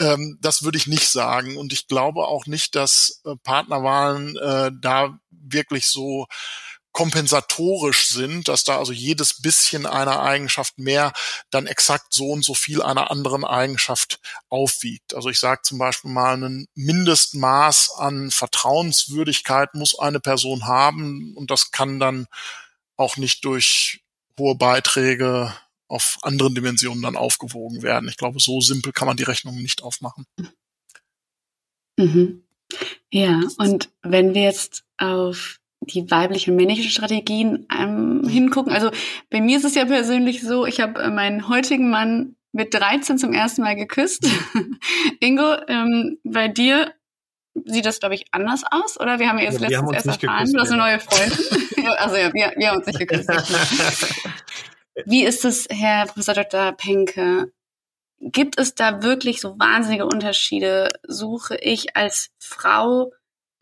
Ähm, 0.00 0.38
das 0.40 0.62
würde 0.62 0.78
ich 0.78 0.86
nicht 0.86 1.08
sagen. 1.08 1.56
Und 1.56 1.72
ich 1.72 1.88
glaube 1.88 2.28
auch 2.28 2.46
nicht, 2.46 2.76
dass 2.76 3.22
äh, 3.24 3.34
Partnerwahlen 3.42 4.36
äh, 4.36 4.70
da 4.80 5.18
wirklich 5.32 5.86
so 5.86 6.28
kompensatorisch 6.94 8.08
sind, 8.08 8.46
dass 8.46 8.62
da 8.62 8.78
also 8.78 8.92
jedes 8.92 9.42
bisschen 9.42 9.84
einer 9.84 10.22
Eigenschaft 10.22 10.78
mehr 10.78 11.12
dann 11.50 11.66
exakt 11.66 12.14
so 12.14 12.30
und 12.30 12.44
so 12.44 12.54
viel 12.54 12.80
einer 12.82 13.10
anderen 13.10 13.44
Eigenschaft 13.44 14.20
aufwiegt. 14.48 15.12
Also 15.12 15.28
ich 15.28 15.40
sage 15.40 15.62
zum 15.62 15.78
Beispiel 15.78 16.12
mal, 16.12 16.40
ein 16.42 16.68
Mindestmaß 16.76 17.96
an 17.98 18.30
Vertrauenswürdigkeit 18.30 19.74
muss 19.74 19.98
eine 19.98 20.20
Person 20.20 20.66
haben 20.66 21.34
und 21.36 21.50
das 21.50 21.72
kann 21.72 21.98
dann 21.98 22.26
auch 22.96 23.16
nicht 23.16 23.44
durch 23.44 24.04
hohe 24.38 24.54
Beiträge 24.54 25.52
auf 25.88 26.18
anderen 26.22 26.54
Dimensionen 26.54 27.02
dann 27.02 27.16
aufgewogen 27.16 27.82
werden. 27.82 28.08
Ich 28.08 28.16
glaube, 28.16 28.38
so 28.38 28.60
simpel 28.60 28.92
kann 28.92 29.08
man 29.08 29.16
die 29.16 29.24
Rechnung 29.24 29.60
nicht 29.60 29.82
aufmachen. 29.82 30.26
Mhm. 31.96 32.44
Ja, 33.10 33.40
und 33.58 33.90
wenn 34.02 34.32
wir 34.32 34.42
jetzt 34.42 34.84
auf 34.96 35.58
die 35.80 36.10
weiblichen 36.10 36.50
und 36.50 36.56
männlichen 36.56 36.90
Strategien 36.90 37.66
ähm, 37.76 38.26
hingucken. 38.26 38.72
Also 38.72 38.90
bei 39.30 39.40
mir 39.40 39.56
ist 39.56 39.64
es 39.64 39.74
ja 39.74 39.84
persönlich 39.84 40.42
so, 40.42 40.66
ich 40.66 40.80
habe 40.80 41.02
äh, 41.02 41.10
meinen 41.10 41.48
heutigen 41.48 41.90
Mann 41.90 42.36
mit 42.52 42.72
13 42.72 43.18
zum 43.18 43.32
ersten 43.32 43.62
Mal 43.62 43.76
geküsst. 43.76 44.26
Ingo, 45.20 45.56
ähm, 45.68 46.18
bei 46.24 46.48
dir 46.48 46.92
sieht 47.64 47.86
das, 47.86 48.00
glaube 48.00 48.14
ich, 48.14 48.26
anders 48.30 48.62
aus, 48.70 48.98
oder? 48.98 49.18
Wir 49.18 49.28
haben 49.28 49.38
ja 49.38 49.44
jetzt 49.44 49.60
ja, 49.60 49.68
letztens 49.68 49.92
erst 49.92 50.06
erfahren, 50.06 50.38
geküsst, 50.38 50.54
du 50.54 50.60
hast 50.60 50.70
eine 50.70 50.82
neue 50.82 51.00
Freundin. 51.00 51.88
also 51.98 52.16
ja, 52.16 52.32
wir, 52.32 52.52
wir 52.56 52.68
haben 52.68 52.78
uns 52.78 52.86
nicht 52.86 52.98
geküsst. 52.98 53.28
Wie 55.06 55.24
ist 55.24 55.44
es, 55.44 55.66
Herr 55.70 56.06
Professor 56.06 56.34
Dr. 56.34 56.72
Penke? 56.72 57.52
Gibt 58.20 58.58
es 58.58 58.74
da 58.74 59.02
wirklich 59.02 59.40
so 59.40 59.58
wahnsinnige 59.58 60.06
Unterschiede? 60.06 60.88
Suche 61.06 61.56
ich 61.56 61.96
als 61.96 62.30
Frau 62.38 63.12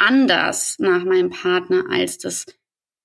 anders 0.03 0.77
nach 0.79 1.05
meinem 1.05 1.31
Partner, 1.31 1.85
als 1.91 2.19
das 2.19 2.47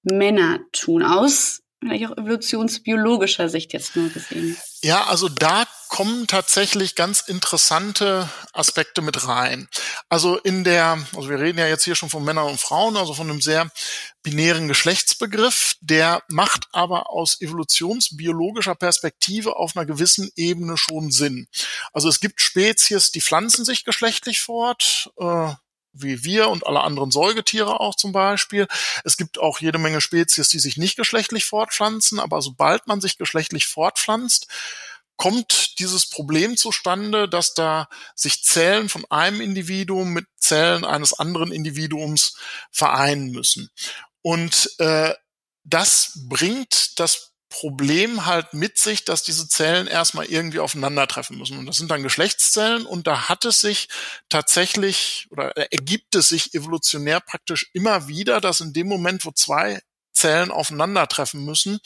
Männer 0.03 0.59
tun, 0.71 1.03
aus 1.03 1.61
vielleicht 1.79 2.07
auch 2.07 2.17
evolutionsbiologischer 2.17 3.49
Sicht 3.49 3.73
jetzt 3.73 3.95
nur 3.95 4.09
gesehen. 4.09 4.57
Ja, 4.81 5.05
also 5.05 5.29
da 5.29 5.65
kommen 5.89 6.27
tatsächlich 6.27 6.95
ganz 6.95 7.21
interessante 7.21 8.29
Aspekte 8.51 9.01
mit 9.01 9.27
rein. 9.27 9.67
Also 10.09 10.37
in 10.37 10.63
der, 10.63 10.97
also 11.15 11.29
wir 11.29 11.39
reden 11.39 11.59
ja 11.59 11.67
jetzt 11.67 11.83
hier 11.83 11.95
schon 11.95 12.09
von 12.09 12.23
Männern 12.23 12.47
und 12.47 12.59
Frauen, 12.59 12.97
also 12.97 13.13
von 13.13 13.29
einem 13.29 13.41
sehr 13.41 13.69
binären 14.23 14.67
Geschlechtsbegriff, 14.67 15.75
der 15.79 16.23
macht 16.29 16.67
aber 16.73 17.11
aus 17.11 17.39
evolutionsbiologischer 17.41 18.75
Perspektive 18.75 19.55
auf 19.55 19.77
einer 19.77 19.85
gewissen 19.85 20.31
Ebene 20.35 20.77
schon 20.77 21.11
Sinn. 21.11 21.47
Also 21.93 22.09
es 22.09 22.19
gibt 22.19 22.41
Spezies, 22.41 23.11
die 23.11 23.21
pflanzen 23.21 23.65
sich 23.65 23.85
geschlechtlich 23.85 24.41
fort, 24.41 25.11
äh, 25.17 25.53
wie 26.01 26.23
wir 26.23 26.49
und 26.49 26.65
alle 26.65 26.81
anderen 26.81 27.11
Säugetiere 27.11 27.79
auch 27.79 27.95
zum 27.95 28.11
Beispiel. 28.11 28.67
Es 29.03 29.17
gibt 29.17 29.39
auch 29.39 29.59
jede 29.59 29.77
Menge 29.77 30.01
Spezies, 30.01 30.49
die 30.49 30.59
sich 30.59 30.77
nicht 30.77 30.95
geschlechtlich 30.95 31.45
fortpflanzen, 31.45 32.19
aber 32.19 32.41
sobald 32.41 32.87
man 32.87 33.01
sich 33.01 33.17
geschlechtlich 33.17 33.67
fortpflanzt, 33.67 34.47
kommt 35.17 35.79
dieses 35.79 36.07
Problem 36.07 36.55
zustande, 36.55 37.27
dass 37.27 37.53
da 37.53 37.89
sich 38.15 38.43
Zellen 38.43 38.87
von 38.87 39.03
einem 39.09 39.41
Individuum 39.41 40.13
mit 40.13 40.27
Zellen 40.37 40.85
eines 40.85 41.17
anderen 41.17 41.51
Individuums 41.51 42.37
vereinen 42.71 43.31
müssen. 43.31 43.69
Und 44.21 44.69
äh, 44.77 45.13
das 45.63 46.11
bringt 46.29 46.99
das 46.99 47.33
Problem 47.59 48.27
halt 48.27 48.53
mit 48.53 48.77
sich, 48.77 49.03
dass 49.03 49.23
diese 49.23 49.47
Zellen 49.47 49.87
erstmal 49.87 50.25
irgendwie 50.25 50.59
aufeinandertreffen 50.59 51.39
müssen. 51.39 51.57
Und 51.57 51.65
das 51.65 51.77
sind 51.77 51.89
dann 51.89 52.03
Geschlechtszellen 52.03 52.85
und 52.85 53.07
da 53.07 53.29
hat 53.29 53.45
es 53.45 53.61
sich 53.61 53.87
tatsächlich 54.29 55.25
oder 55.31 55.57
ergibt 55.57 56.13
es 56.13 56.29
sich 56.29 56.53
evolutionär 56.53 57.19
praktisch 57.19 57.71
immer 57.73 58.07
wieder, 58.07 58.41
dass 58.41 58.59
in 58.59 58.73
dem 58.73 58.87
Moment, 58.87 59.25
wo 59.25 59.31
zwei 59.31 59.81
Zellen 60.13 60.51
aufeinandertreffen 60.51 61.43
müssen, 61.43 61.79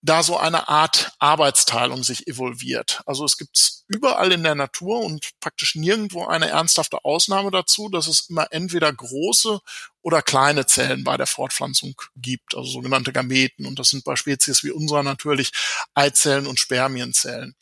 da 0.00 0.22
so 0.22 0.36
eine 0.36 0.68
Art 0.68 1.12
Arbeitsteilung 1.18 2.04
sich 2.04 2.28
evolviert. 2.28 3.02
Also 3.06 3.24
es 3.24 3.36
gibt 3.36 3.82
überall 3.88 4.30
in 4.32 4.44
der 4.44 4.54
Natur 4.54 5.00
und 5.00 5.30
praktisch 5.40 5.74
nirgendwo 5.74 6.26
eine 6.26 6.48
ernsthafte 6.48 7.04
Ausnahme 7.04 7.50
dazu, 7.50 7.88
dass 7.88 8.06
es 8.06 8.28
immer 8.28 8.46
entweder 8.50 8.92
große 8.92 9.60
oder 10.02 10.22
kleine 10.22 10.66
Zellen 10.66 11.04
bei 11.04 11.16
der 11.16 11.26
Fortpflanzung 11.26 11.94
gibt, 12.16 12.54
also 12.54 12.70
sogenannte 12.70 13.12
Gameten. 13.12 13.66
Und 13.66 13.78
das 13.78 13.90
sind 13.90 14.04
bei 14.04 14.14
Spezies 14.14 14.62
wie 14.62 14.70
unserer 14.70 15.02
natürlich 15.02 15.50
Eizellen 15.94 16.46
und 16.46 16.60
Spermienzellen. 16.60 17.56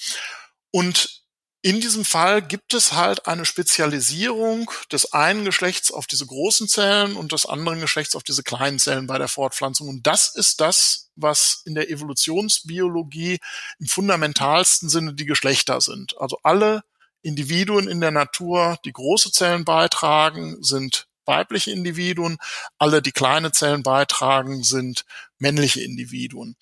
Und 0.71 1.26
in 1.67 1.81
diesem 1.81 2.05
Fall 2.05 2.43
gibt 2.43 2.75
es 2.75 2.93
halt 2.93 3.27
eine 3.27 3.45
Spezialisierung 3.45 4.71
des 4.93 5.13
einen 5.13 5.45
Geschlechts 5.45 5.91
auf 5.91 6.07
diese 6.07 6.25
großen 6.25 6.69
Zellen 6.69 7.17
und 7.17 7.33
des 7.33 7.45
anderen 7.45 7.81
Geschlechts 7.81 8.15
auf 8.15 8.23
diese 8.23 8.45
kleinen 8.45 8.79
Zellen 8.79 9.09
bei 9.09 9.19
der 9.19 9.27
Fortpflanzung. 9.27 9.89
Und 9.89 10.07
das 10.07 10.33
ist 10.33 10.61
das, 10.61 11.11
was 11.17 11.63
in 11.65 11.75
der 11.75 11.91
Evolutionsbiologie 11.91 13.41
im 13.81 13.87
fundamentalsten 13.89 14.89
Sinne 14.89 15.15
die 15.15 15.27
Geschlechter 15.27 15.81
sind. 15.81 16.17
Also 16.21 16.39
alle 16.45 16.85
Individuen 17.23 17.89
in 17.89 18.01
der 18.01 18.13
Natur, 18.13 18.79
die 18.85 18.93
große 18.93 19.33
Zellen 19.33 19.65
beitragen, 19.65 20.63
sind 20.63 21.09
weibliche 21.25 21.73
Individuen. 21.73 22.39
Alle, 22.79 23.03
die 23.03 23.11
kleine 23.11 23.51
Zellen 23.51 23.83
beitragen, 23.83 24.63
sind 24.63 25.05
männliche 25.39 25.81
Individuen. 25.81 26.55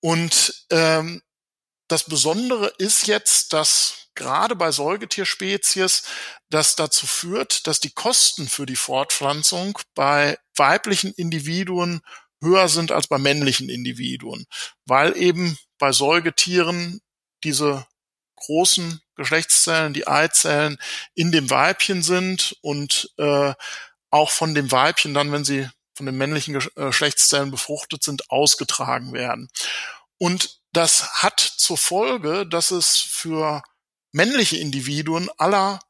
Und 0.00 0.64
ähm, 0.70 1.20
das 1.88 2.04
Besondere 2.04 2.72
ist 2.78 3.06
jetzt, 3.06 3.52
dass 3.52 3.99
gerade 4.14 4.56
bei 4.56 4.70
Säugetierspezies 4.70 6.04
das 6.48 6.76
dazu 6.76 7.06
führt, 7.06 7.66
dass 7.66 7.80
die 7.80 7.92
Kosten 7.92 8.48
für 8.48 8.66
die 8.66 8.76
Fortpflanzung 8.76 9.78
bei 9.94 10.38
weiblichen 10.56 11.12
Individuen 11.12 12.02
höher 12.42 12.68
sind 12.68 12.92
als 12.92 13.06
bei 13.06 13.18
männlichen 13.18 13.68
Individuen, 13.68 14.46
weil 14.86 15.16
eben 15.16 15.58
bei 15.78 15.92
Säugetieren 15.92 17.00
diese 17.44 17.86
großen 18.36 19.00
Geschlechtszellen, 19.16 19.92
die 19.92 20.06
Eizellen 20.06 20.78
in 21.14 21.30
dem 21.30 21.50
Weibchen 21.50 22.02
sind 22.02 22.56
und 22.62 23.12
äh, 23.18 23.52
auch 24.10 24.30
von 24.30 24.54
dem 24.54 24.72
Weibchen 24.72 25.14
dann, 25.14 25.30
wenn 25.32 25.44
sie 25.44 25.68
von 25.94 26.06
den 26.06 26.16
männlichen 26.16 26.56
äh, 26.56 26.86
Geschlechtszellen 26.86 27.50
befruchtet 27.50 28.02
sind, 28.02 28.30
ausgetragen 28.30 29.12
werden. 29.12 29.50
Und 30.18 30.60
das 30.72 31.22
hat 31.22 31.40
zur 31.40 31.76
Folge, 31.76 32.46
dass 32.46 32.70
es 32.70 32.96
für 32.96 33.62
männliche 34.12 34.56
Individuen 34.56 35.28
aller 35.38 35.80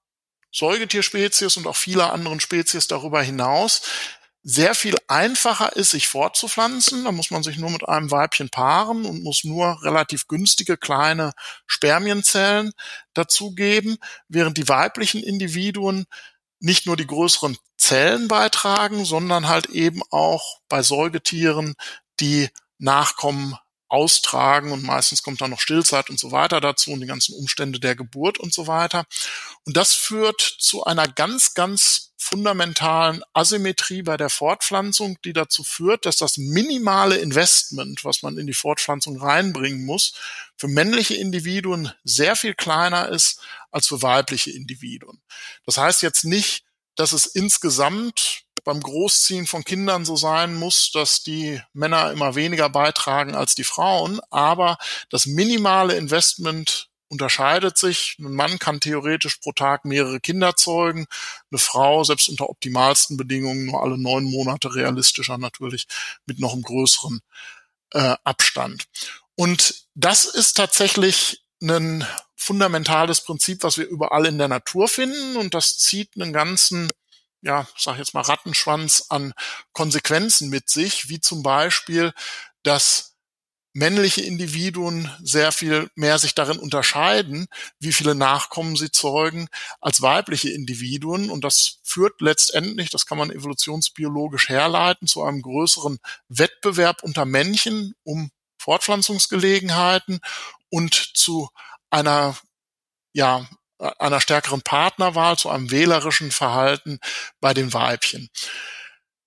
Säugetierspezies 0.52 1.56
und 1.56 1.66
auch 1.66 1.76
vieler 1.76 2.12
anderen 2.12 2.40
Spezies 2.40 2.88
darüber 2.88 3.22
hinaus 3.22 3.82
sehr 4.42 4.74
viel 4.74 4.96
einfacher 5.06 5.76
ist, 5.76 5.90
sich 5.90 6.08
fortzupflanzen. 6.08 7.04
Da 7.04 7.12
muss 7.12 7.30
man 7.30 7.42
sich 7.42 7.58
nur 7.58 7.70
mit 7.70 7.86
einem 7.86 8.10
Weibchen 8.10 8.48
paaren 8.48 9.04
und 9.04 9.22
muss 9.22 9.44
nur 9.44 9.82
relativ 9.82 10.28
günstige 10.28 10.76
kleine 10.76 11.32
Spermienzellen 11.66 12.72
dazugeben, 13.12 13.98
während 14.28 14.56
die 14.56 14.68
weiblichen 14.68 15.22
Individuen 15.22 16.06
nicht 16.58 16.86
nur 16.86 16.96
die 16.96 17.06
größeren 17.06 17.56
Zellen 17.76 18.28
beitragen, 18.28 19.04
sondern 19.04 19.48
halt 19.48 19.66
eben 19.66 20.02
auch 20.10 20.60
bei 20.68 20.82
Säugetieren 20.82 21.74
die 22.18 22.48
Nachkommen 22.78 23.56
austragen 23.90 24.72
und 24.72 24.82
meistens 24.84 25.22
kommt 25.22 25.40
dann 25.40 25.50
noch 25.50 25.60
Stillzeit 25.60 26.10
und 26.10 26.18
so 26.18 26.32
weiter 26.32 26.60
dazu 26.60 26.92
und 26.92 27.00
die 27.00 27.06
ganzen 27.06 27.34
Umstände 27.34 27.80
der 27.80 27.96
Geburt 27.96 28.38
und 28.38 28.54
so 28.54 28.66
weiter. 28.66 29.04
Und 29.64 29.76
das 29.76 29.94
führt 29.94 30.40
zu 30.40 30.84
einer 30.84 31.08
ganz, 31.08 31.54
ganz 31.54 32.12
fundamentalen 32.16 33.22
Asymmetrie 33.32 34.02
bei 34.02 34.16
der 34.16 34.30
Fortpflanzung, 34.30 35.18
die 35.24 35.32
dazu 35.32 35.64
führt, 35.64 36.06
dass 36.06 36.16
das 36.16 36.36
minimale 36.36 37.16
Investment, 37.16 38.04
was 38.04 38.22
man 38.22 38.38
in 38.38 38.46
die 38.46 38.54
Fortpflanzung 38.54 39.20
reinbringen 39.20 39.84
muss, 39.84 40.12
für 40.56 40.68
männliche 40.68 41.14
Individuen 41.14 41.92
sehr 42.04 42.36
viel 42.36 42.54
kleiner 42.54 43.08
ist 43.08 43.40
als 43.70 43.88
für 43.88 44.02
weibliche 44.02 44.50
Individuen. 44.50 45.20
Das 45.64 45.78
heißt 45.78 46.02
jetzt 46.02 46.24
nicht, 46.24 46.64
dass 46.94 47.12
es 47.12 47.24
insgesamt 47.26 48.44
beim 48.64 48.80
Großziehen 48.80 49.46
von 49.46 49.64
Kindern 49.64 50.04
so 50.04 50.16
sein 50.16 50.54
muss, 50.54 50.90
dass 50.92 51.22
die 51.22 51.60
Männer 51.72 52.10
immer 52.12 52.34
weniger 52.34 52.68
beitragen 52.68 53.34
als 53.34 53.54
die 53.54 53.64
Frauen, 53.64 54.20
aber 54.30 54.78
das 55.08 55.26
minimale 55.26 55.96
Investment 55.96 56.90
unterscheidet 57.08 57.76
sich. 57.76 58.16
Ein 58.18 58.34
Mann 58.34 58.58
kann 58.58 58.80
theoretisch 58.80 59.36
pro 59.38 59.52
Tag 59.52 59.84
mehrere 59.84 60.20
Kinder 60.20 60.54
zeugen, 60.56 61.06
eine 61.50 61.58
Frau 61.58 62.04
selbst 62.04 62.28
unter 62.28 62.48
optimalsten 62.48 63.16
Bedingungen 63.16 63.66
nur 63.66 63.82
alle 63.82 63.98
neun 63.98 64.24
Monate 64.24 64.74
realistischer 64.74 65.36
natürlich 65.36 65.86
mit 66.26 66.38
noch 66.38 66.52
einem 66.52 66.62
größeren 66.62 67.20
äh, 67.92 68.14
Abstand. 68.24 68.84
Und 69.34 69.86
das 69.94 70.24
ist 70.24 70.54
tatsächlich 70.54 71.42
ein 71.62 72.06
fundamentales 72.36 73.22
Prinzip, 73.22 73.62
was 73.64 73.76
wir 73.76 73.86
überall 73.86 74.26
in 74.26 74.38
der 74.38 74.48
Natur 74.48 74.88
finden 74.88 75.36
und 75.36 75.52
das 75.52 75.78
zieht 75.78 76.10
einen 76.14 76.32
ganzen 76.32 76.90
ja, 77.42 77.66
sag 77.76 77.98
jetzt 77.98 78.14
mal 78.14 78.22
Rattenschwanz 78.22 79.06
an 79.08 79.32
Konsequenzen 79.72 80.50
mit 80.50 80.68
sich, 80.68 81.08
wie 81.08 81.20
zum 81.20 81.42
Beispiel, 81.42 82.12
dass 82.62 83.10
männliche 83.72 84.22
Individuen 84.22 85.10
sehr 85.22 85.52
viel 85.52 85.90
mehr 85.94 86.18
sich 86.18 86.34
darin 86.34 86.58
unterscheiden, 86.58 87.46
wie 87.78 87.92
viele 87.92 88.14
Nachkommen 88.14 88.76
sie 88.76 88.90
zeugen, 88.90 89.48
als 89.80 90.02
weibliche 90.02 90.50
Individuen. 90.50 91.30
Und 91.30 91.44
das 91.44 91.78
führt 91.82 92.20
letztendlich, 92.20 92.90
das 92.90 93.06
kann 93.06 93.18
man 93.18 93.30
evolutionsbiologisch 93.30 94.48
herleiten, 94.48 95.06
zu 95.06 95.22
einem 95.22 95.40
größeren 95.42 96.00
Wettbewerb 96.28 97.02
unter 97.02 97.24
Männchen 97.24 97.94
um 98.02 98.30
Fortpflanzungsgelegenheiten 98.58 100.20
und 100.68 100.94
zu 101.14 101.48
einer 101.90 102.36
ja, 103.12 103.48
einer 103.80 104.20
stärkeren 104.20 104.62
Partnerwahl, 104.62 105.36
zu 105.36 105.48
einem 105.48 105.70
wählerischen 105.70 106.30
Verhalten 106.30 107.00
bei 107.40 107.54
den 107.54 107.72
Weibchen. 107.72 108.30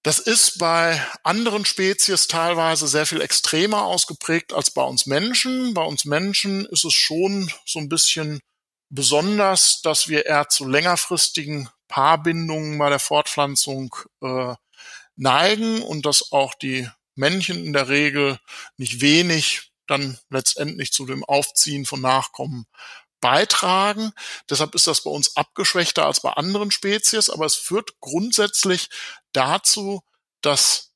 Das 0.03 0.19
ist 0.19 0.59
bei 0.59 1.01
anderen 1.23 1.63
Spezies 1.63 2.27
teilweise 2.27 2.87
sehr 2.87 3.05
viel 3.05 3.21
extremer 3.21 3.83
ausgeprägt 3.83 4.51
als 4.51 4.71
bei 4.71 4.83
uns 4.83 5.05
Menschen. 5.05 5.73
Bei 5.73 5.83
uns 5.83 6.03
Menschen 6.03 6.65
ist 6.65 6.83
es 6.83 6.93
schon 6.93 7.49
so 7.65 7.79
ein 7.79 7.87
bisschen 7.87 8.41
besonders, 8.89 9.81
dass 9.81 10.09
wir 10.09 10.25
eher 10.25 10.49
zu 10.49 10.67
längerfristigen 10.67 11.69
Paarbindungen 11.87 12.77
bei 12.77 12.89
der 12.89 12.99
Fortpflanzung 12.99 13.95
äh, 14.21 14.55
neigen 15.15 15.81
und 15.81 16.05
dass 16.05 16.33
auch 16.33 16.53
die 16.53 16.89
Männchen 17.15 17.65
in 17.65 17.71
der 17.71 17.87
Regel 17.87 18.39
nicht 18.75 18.99
wenig 18.99 19.71
dann 19.87 20.17
letztendlich 20.29 20.91
zu 20.91 21.05
dem 21.05 21.23
Aufziehen 21.23 21.85
von 21.85 22.01
Nachkommen 22.01 22.65
beitragen. 23.23 24.11
Deshalb 24.49 24.75
ist 24.75 24.85
das 24.85 25.01
bei 25.01 25.09
uns 25.09 25.37
abgeschwächter 25.37 26.05
als 26.05 26.19
bei 26.19 26.31
anderen 26.33 26.71
Spezies, 26.71 27.29
aber 27.29 27.45
es 27.45 27.55
führt 27.55 28.01
grundsätzlich 28.01 28.89
dazu, 29.31 30.03
dass 30.41 30.91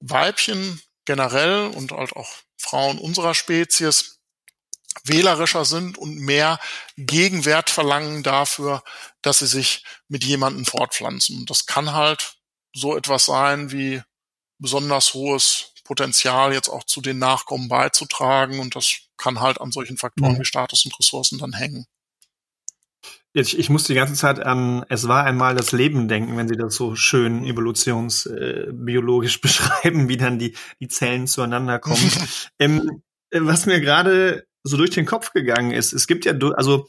Weibchen 0.00 0.80
generell 1.04 1.66
und 1.66 1.92
halt 1.92 2.16
auch 2.16 2.30
Frauen 2.56 2.98
unserer 2.98 3.34
Spezies 3.34 4.20
wählerischer 5.02 5.66
sind 5.66 5.98
und 5.98 6.16
mehr 6.16 6.58
Gegenwert 6.96 7.68
verlangen 7.68 8.22
dafür, 8.22 8.82
dass 9.20 9.40
sie 9.40 9.46
sich 9.46 9.84
mit 10.08 10.24
jemandem 10.24 10.64
fortpflanzen. 10.64 11.36
Und 11.36 11.50
das 11.50 11.66
kann 11.66 11.92
halt 11.92 12.38
so 12.74 12.96
etwas 12.96 13.26
sein 13.26 13.70
wie 13.70 14.02
besonders 14.58 15.12
hohes 15.12 15.74
Potenzial 15.84 16.54
jetzt 16.54 16.70
auch 16.70 16.84
zu 16.84 17.02
den 17.02 17.18
Nachkommen 17.18 17.68
beizutragen 17.68 18.60
und 18.60 18.76
das 18.76 19.00
kann 19.16 19.40
halt 19.40 19.60
an 19.60 19.72
solchen 19.72 19.96
Faktoren 19.96 20.34
mhm. 20.34 20.40
wie 20.40 20.44
Status 20.44 20.84
und 20.84 20.98
Ressourcen 20.98 21.38
dann 21.38 21.52
hängen. 21.52 21.86
Ich, 23.36 23.58
ich 23.58 23.68
muss 23.68 23.84
die 23.84 23.94
ganze 23.94 24.14
Zeit 24.14 24.38
an 24.38 24.84
Es 24.88 25.08
war 25.08 25.24
einmal 25.24 25.56
das 25.56 25.72
Leben 25.72 26.06
denken, 26.06 26.36
wenn 26.36 26.48
Sie 26.48 26.56
das 26.56 26.76
so 26.76 26.94
schön 26.94 27.44
evolutionsbiologisch 27.44 29.36
äh, 29.36 29.40
beschreiben, 29.42 30.08
wie 30.08 30.16
dann 30.16 30.38
die, 30.38 30.54
die 30.80 30.88
Zellen 30.88 31.26
zueinander 31.26 31.80
kommen. 31.80 32.12
ähm, 32.60 33.02
äh, 33.30 33.40
was 33.42 33.66
mir 33.66 33.80
gerade 33.80 34.46
so 34.62 34.76
durch 34.76 34.90
den 34.90 35.04
Kopf 35.04 35.32
gegangen 35.32 35.72
ist, 35.72 35.92
es 35.92 36.06
gibt 36.06 36.24
ja, 36.24 36.32
also 36.56 36.88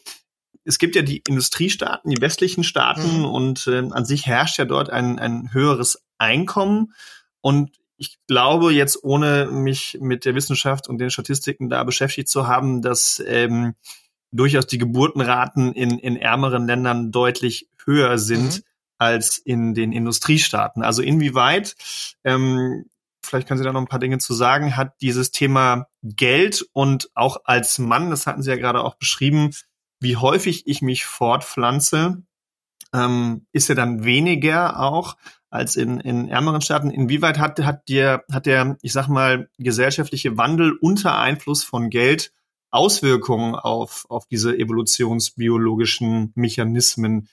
es 0.66 0.78
gibt 0.78 0.96
ja 0.96 1.02
die 1.02 1.24
Industriestaaten, 1.28 2.12
die 2.12 2.22
westlichen 2.22 2.64
Staaten 2.64 3.20
mhm. 3.20 3.26
und 3.26 3.68
äh, 3.68 3.80
an 3.92 4.06
sich 4.06 4.28
herrscht 4.28 4.60
ja 4.60 4.66
dort 4.66 4.92
ein, 4.92 5.18
ein 5.20 5.52
höheres 5.52 6.04
Einkommen. 6.20 6.94
Und 7.42 7.72
ich 7.98 8.18
glaube 8.28 8.74
jetzt, 8.74 9.04
ohne 9.04 9.48
mich 9.52 9.98
mit 10.02 10.26
der 10.26 10.36
Wissenschaft 10.36 10.90
und 10.90 10.98
den 10.98 11.10
Statistiken 11.10 11.70
da 11.70 11.84
beschäftigt 11.84 12.30
zu 12.30 12.48
haben, 12.48 12.82
dass 12.82 13.24
ähm, 13.26 13.76
durchaus 14.32 14.68
die 14.68 14.78
Geburtenraten 14.78 15.74
in, 15.74 15.98
in 16.00 16.18
ärmeren 16.18 16.68
Ländern 16.68 17.12
deutlich 17.12 17.70
höher 17.86 18.18
sind 18.18 18.58
mhm. 18.58 18.64
als 18.98 19.38
in 19.38 19.74
den 19.74 19.92
Industriestaaten. 19.92 20.84
Also 20.84 21.02
inwieweit, 21.02 21.76
ähm, 22.24 22.86
vielleicht 23.24 23.48
können 23.48 23.58
Sie 23.58 23.64
da 23.64 23.72
noch 23.72 23.82
ein 23.82 23.88
paar 23.88 24.00
Dinge 24.00 24.18
zu 24.18 24.34
sagen, 24.34 24.76
hat 24.76 25.02
dieses 25.02 25.32
Thema 25.32 25.88
Geld 26.04 26.66
und 26.74 27.10
auch 27.16 27.38
als 27.46 27.80
Mann, 27.80 28.10
das 28.10 28.28
hatten 28.28 28.44
Sie 28.44 28.50
ja 28.50 28.58
gerade 28.58 28.84
auch 28.84 28.96
beschrieben, 28.96 29.52
wie 30.02 30.18
häufig 30.18 30.68
ich 30.68 30.82
mich 30.82 31.06
fortpflanze, 31.06 32.24
ähm, 32.94 33.46
ist 33.52 33.70
ja 33.70 33.76
dann 33.76 34.04
weniger 34.04 34.80
auch 34.80 35.16
als 35.56 35.76
in, 35.76 36.00
in 36.00 36.28
ärmeren 36.28 36.62
Staaten. 36.62 36.92
Inwieweit 36.92 37.40
hat, 37.40 37.60
hat, 37.60 37.90
der, 37.90 38.24
hat 38.32 38.46
der, 38.46 38.78
ich 38.82 38.94
sag 38.94 39.08
mal, 39.08 39.50
gesellschaftliche 39.58 40.38
Wandel 40.38 40.78
unter 40.80 41.18
Einfluss 41.18 41.64
von 41.64 41.90
Geld 41.90 42.32
Auswirkungen 42.72 43.56
auf, 43.56 44.06
auf 44.10 44.26
diese 44.26 44.58
evolutionsbiologischen 44.58 46.34
Mechanismen, 46.36 47.30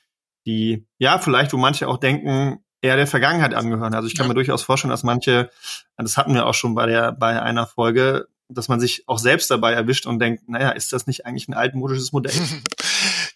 die, 0.47 0.87
ja, 0.99 1.19
vielleicht, 1.19 1.53
wo 1.53 1.57
manche 1.57 1.89
auch 1.89 1.99
denken, 1.99 2.61
eher 2.81 2.97
der 2.97 3.07
Vergangenheit 3.07 3.55
angehören. 3.55 3.95
Also 3.95 4.07
ich 4.07 4.17
kann 4.17 4.29
mir 4.29 4.35
durchaus 4.35 4.63
vorstellen, 4.63 4.91
dass 4.91 5.03
manche, 5.03 5.51
das 5.97 6.17
hatten 6.17 6.35
wir 6.35 6.47
auch 6.47 6.55
schon 6.55 6.75
bei 6.75 6.87
der, 6.87 7.13
bei 7.13 7.41
einer 7.43 7.67
Folge, 7.67 8.29
dass 8.49 8.69
man 8.69 8.81
sich 8.81 9.09
auch 9.09 9.19
selbst 9.19 9.51
dabei 9.51 9.73
erwischt 9.73 10.07
und 10.07 10.19
denkt, 10.21 10.49
naja, 10.49 10.71
ist 10.71 10.93
das 10.93 11.07
nicht 11.07 11.27
eigentlich 11.27 11.49
ein 11.49 11.55
altmodisches 11.55 12.13
Modell? 12.13 12.35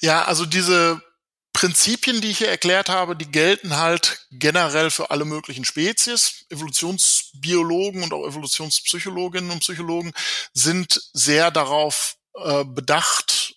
Ja, 0.03 0.25
also 0.25 0.45
diese 0.45 1.01
Prinzipien, 1.57 2.21
die 2.21 2.29
ich 2.29 2.39
hier 2.39 2.51
erklärt 2.51 2.91
habe, 2.91 3.17
die 3.17 3.31
gelten 3.31 3.79
halt 3.79 4.27
generell 4.31 4.91
für 4.91 5.09
alle 5.11 5.25
möglichen 5.25 5.65
Spezies. 5.65 6.45
Evolutionsbiologen 6.51 8.03
und 8.03 8.13
auch 8.13 8.27
Evolutionspsychologinnen 8.27 9.51
und 9.51 9.61
Psychologen 9.61 10.13
sind 10.53 11.01
sehr 11.15 11.51
darauf 11.51 12.19
äh, 12.35 12.63
bedacht, 12.67 13.55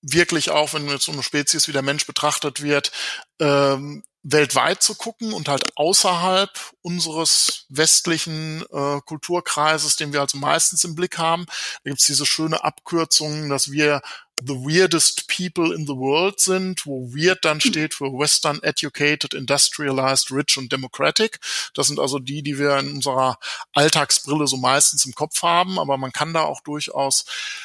wirklich 0.00 0.50
auch, 0.50 0.74
wenn 0.74 0.88
jetzt 0.88 1.06
so 1.06 1.12
eine 1.12 1.24
Spezies 1.24 1.66
wie 1.66 1.72
der 1.72 1.82
Mensch 1.82 2.06
betrachtet 2.06 2.62
wird, 2.62 2.92
ähm, 3.40 4.04
weltweit 4.22 4.84
zu 4.84 4.94
gucken 4.94 5.32
und 5.32 5.48
halt 5.48 5.76
außerhalb 5.76 6.52
unseres 6.84 7.64
westlichen 7.70 8.62
äh, 8.70 9.00
Kulturkreises, 9.06 9.96
den 9.96 10.12
wir 10.12 10.20
also 10.20 10.36
meistens 10.36 10.84
im 10.84 10.94
Blick 10.94 11.16
haben. 11.16 11.46
Da 11.82 11.90
gibt's 11.90 12.06
diese 12.06 12.26
schöne 12.26 12.62
Abkürzung, 12.62 13.48
dass 13.48 13.72
wir 13.72 14.02
the 14.42 14.54
weirdest 14.54 15.28
people 15.28 15.72
in 15.72 15.86
the 15.86 15.94
world 15.94 16.40
sind, 16.40 16.86
wo 16.86 17.08
weird 17.14 17.44
dann 17.44 17.60
steht 17.60 17.94
für 17.94 18.06
Western 18.06 18.60
educated, 18.62 19.32
industrialized, 19.32 20.32
rich 20.32 20.56
und 20.58 20.72
democratic. 20.72 21.38
Das 21.72 21.86
sind 21.86 22.00
also 22.00 22.18
die, 22.18 22.42
die 22.42 22.58
wir 22.58 22.78
in 22.78 22.94
unserer 22.94 23.38
Alltagsbrille 23.72 24.46
so 24.46 24.56
meistens 24.56 25.06
im 25.06 25.14
Kopf 25.14 25.42
haben, 25.42 25.78
aber 25.78 25.96
man 25.98 26.12
kann 26.12 26.34
da 26.34 26.42
auch 26.42 26.60
durchaus 26.62 27.24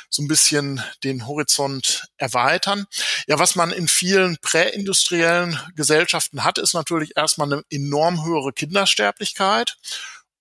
so 0.10 0.22
ein 0.22 0.28
bisschen 0.28 0.82
den 1.04 1.28
Horizont 1.28 2.08
erweitern. 2.18 2.86
Ja, 3.28 3.40
was 3.40 3.56
man 3.56 3.72
in 3.72 3.88
vielen 3.88 4.38
präindustriellen 4.42 5.60
Gesellschaften 5.76 6.44
hat, 6.44 6.60
ist 6.60 6.74
natürlich 6.74 7.18
erstmal 7.18 7.52
eine 7.52 7.64
enorm 7.72 8.26
höhere 8.26 8.54
Kindersterblichkeit. 9.14 9.78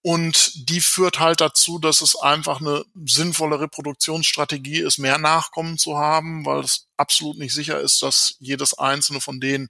Und 0.00 0.70
die 0.70 0.80
führt 0.80 1.18
halt 1.18 1.40
dazu, 1.40 1.80
dass 1.80 2.00
es 2.02 2.14
einfach 2.14 2.60
eine 2.60 2.84
sinnvolle 3.04 3.58
Reproduktionsstrategie 3.58 4.78
ist, 4.78 4.98
mehr 4.98 5.18
Nachkommen 5.18 5.76
zu 5.76 5.98
haben, 5.98 6.46
weil 6.46 6.60
es 6.60 6.86
absolut 6.96 7.36
nicht 7.36 7.52
sicher 7.52 7.80
ist, 7.80 8.00
dass 8.00 8.36
jedes 8.38 8.78
einzelne 8.78 9.20
von 9.20 9.40
denen 9.40 9.68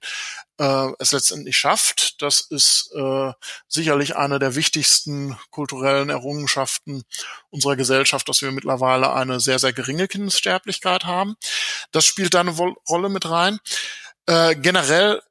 äh, 0.59 0.87
es 0.99 1.13
letztendlich 1.13 1.57
schafft. 1.57 2.21
Das 2.21 2.41
ist 2.41 2.91
äh, 2.95 3.33
sicherlich 3.67 4.15
eine 4.17 4.37
der 4.37 4.53
wichtigsten 4.53 5.35
kulturellen 5.49 6.09
Errungenschaften 6.11 7.03
unserer 7.49 7.75
Gesellschaft, 7.75 8.29
dass 8.29 8.43
wir 8.43 8.51
mittlerweile 8.51 9.11
eine 9.13 9.39
sehr, 9.39 9.57
sehr 9.57 9.73
geringe 9.73 10.07
Kindessterblichkeit 10.07 11.05
haben. 11.05 11.37
Das 11.91 12.05
spielt 12.05 12.35
da 12.35 12.41
eine 12.41 12.51
Rolle 12.51 13.09
mit 13.09 13.27
rein. 13.27 13.59
Äh, 14.27 14.55
generell 14.55 15.21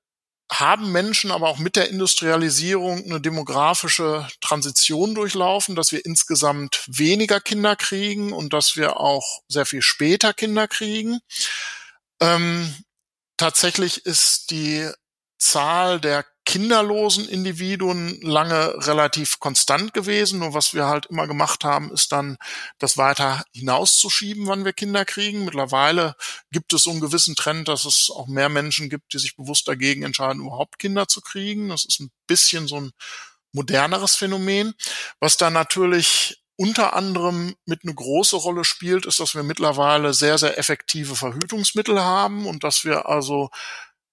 haben 0.51 0.93
Menschen 0.93 1.31
aber 1.31 1.49
auch 1.49 1.59
mit 1.59 1.77
der 1.77 1.91
Industrialisierung 1.91 3.05
eine 3.05 3.21
demografische 3.21 4.27
Transition 4.41 5.15
durchlaufen, 5.15 5.75
dass 5.75 5.93
wir 5.93 6.05
insgesamt 6.05 6.85
weniger 6.87 7.41
Kinder 7.41 7.77
kriegen 7.77 8.33
und 8.33 8.53
dass 8.53 8.77
wir 8.77 8.99
auch 8.99 9.43
sehr 9.49 9.67
viel 9.67 9.83
später 9.83 10.33
Kinder 10.33 10.67
kriegen. 10.67 11.21
Ähm, 12.21 12.75
tatsächlich 13.37 14.07
ist 14.07 14.51
die 14.51 14.91
Zahl 15.39 16.01
der 16.01 16.25
kinderlosen 16.49 17.29
Individuen 17.29 18.19
lange 18.23 18.73
relativ 18.87 19.39
konstant 19.39 19.93
gewesen. 19.93 20.39
Nur 20.39 20.55
was 20.55 20.73
wir 20.73 20.87
halt 20.87 21.05
immer 21.05 21.27
gemacht 21.27 21.63
haben, 21.63 21.93
ist 21.93 22.11
dann, 22.11 22.39
das 22.79 22.97
weiter 22.97 23.45
hinauszuschieben, 23.53 24.47
wann 24.47 24.65
wir 24.65 24.73
Kinder 24.73 25.05
kriegen. 25.05 25.45
Mittlerweile 25.45 26.15
gibt 26.51 26.73
es 26.73 26.85
so 26.85 26.91
einen 26.91 27.03
gewissen 27.03 27.35
Trend, 27.35 27.69
dass 27.69 27.85
es 27.85 28.11
auch 28.11 28.29
mehr 28.29 28.49
Menschen 28.49 28.89
gibt, 28.89 29.13
die 29.13 29.19
sich 29.19 29.37
bewusst 29.37 29.69
dagegen 29.69 30.05
entscheiden, 30.05 30.41
überhaupt 30.41 30.79
Kinder 30.79 31.07
zu 31.07 31.21
kriegen. 31.21 31.69
Das 31.69 31.85
ist 31.85 32.01
ein 32.01 32.11
bisschen 32.27 32.67
so 32.67 32.81
ein 32.81 32.93
moderneres 33.53 34.15
Phänomen. 34.15 34.73
Was 35.21 35.37
dann 35.37 35.53
natürlich 35.53 36.43
unter 36.57 36.95
anderem 36.95 37.57
mit 37.67 37.81
eine 37.85 37.95
große 37.95 38.37
Rolle 38.37 38.65
spielt, 38.65 39.05
ist, 39.05 39.21
dass 39.21 39.35
wir 39.35 39.43
mittlerweile 39.43 40.15
sehr, 40.15 40.39
sehr 40.39 40.57
effektive 40.57 41.15
Verhütungsmittel 41.15 42.01
haben 42.01 42.47
und 42.47 42.65
dass 42.65 42.87
wir 42.87 43.07
also 43.07 43.51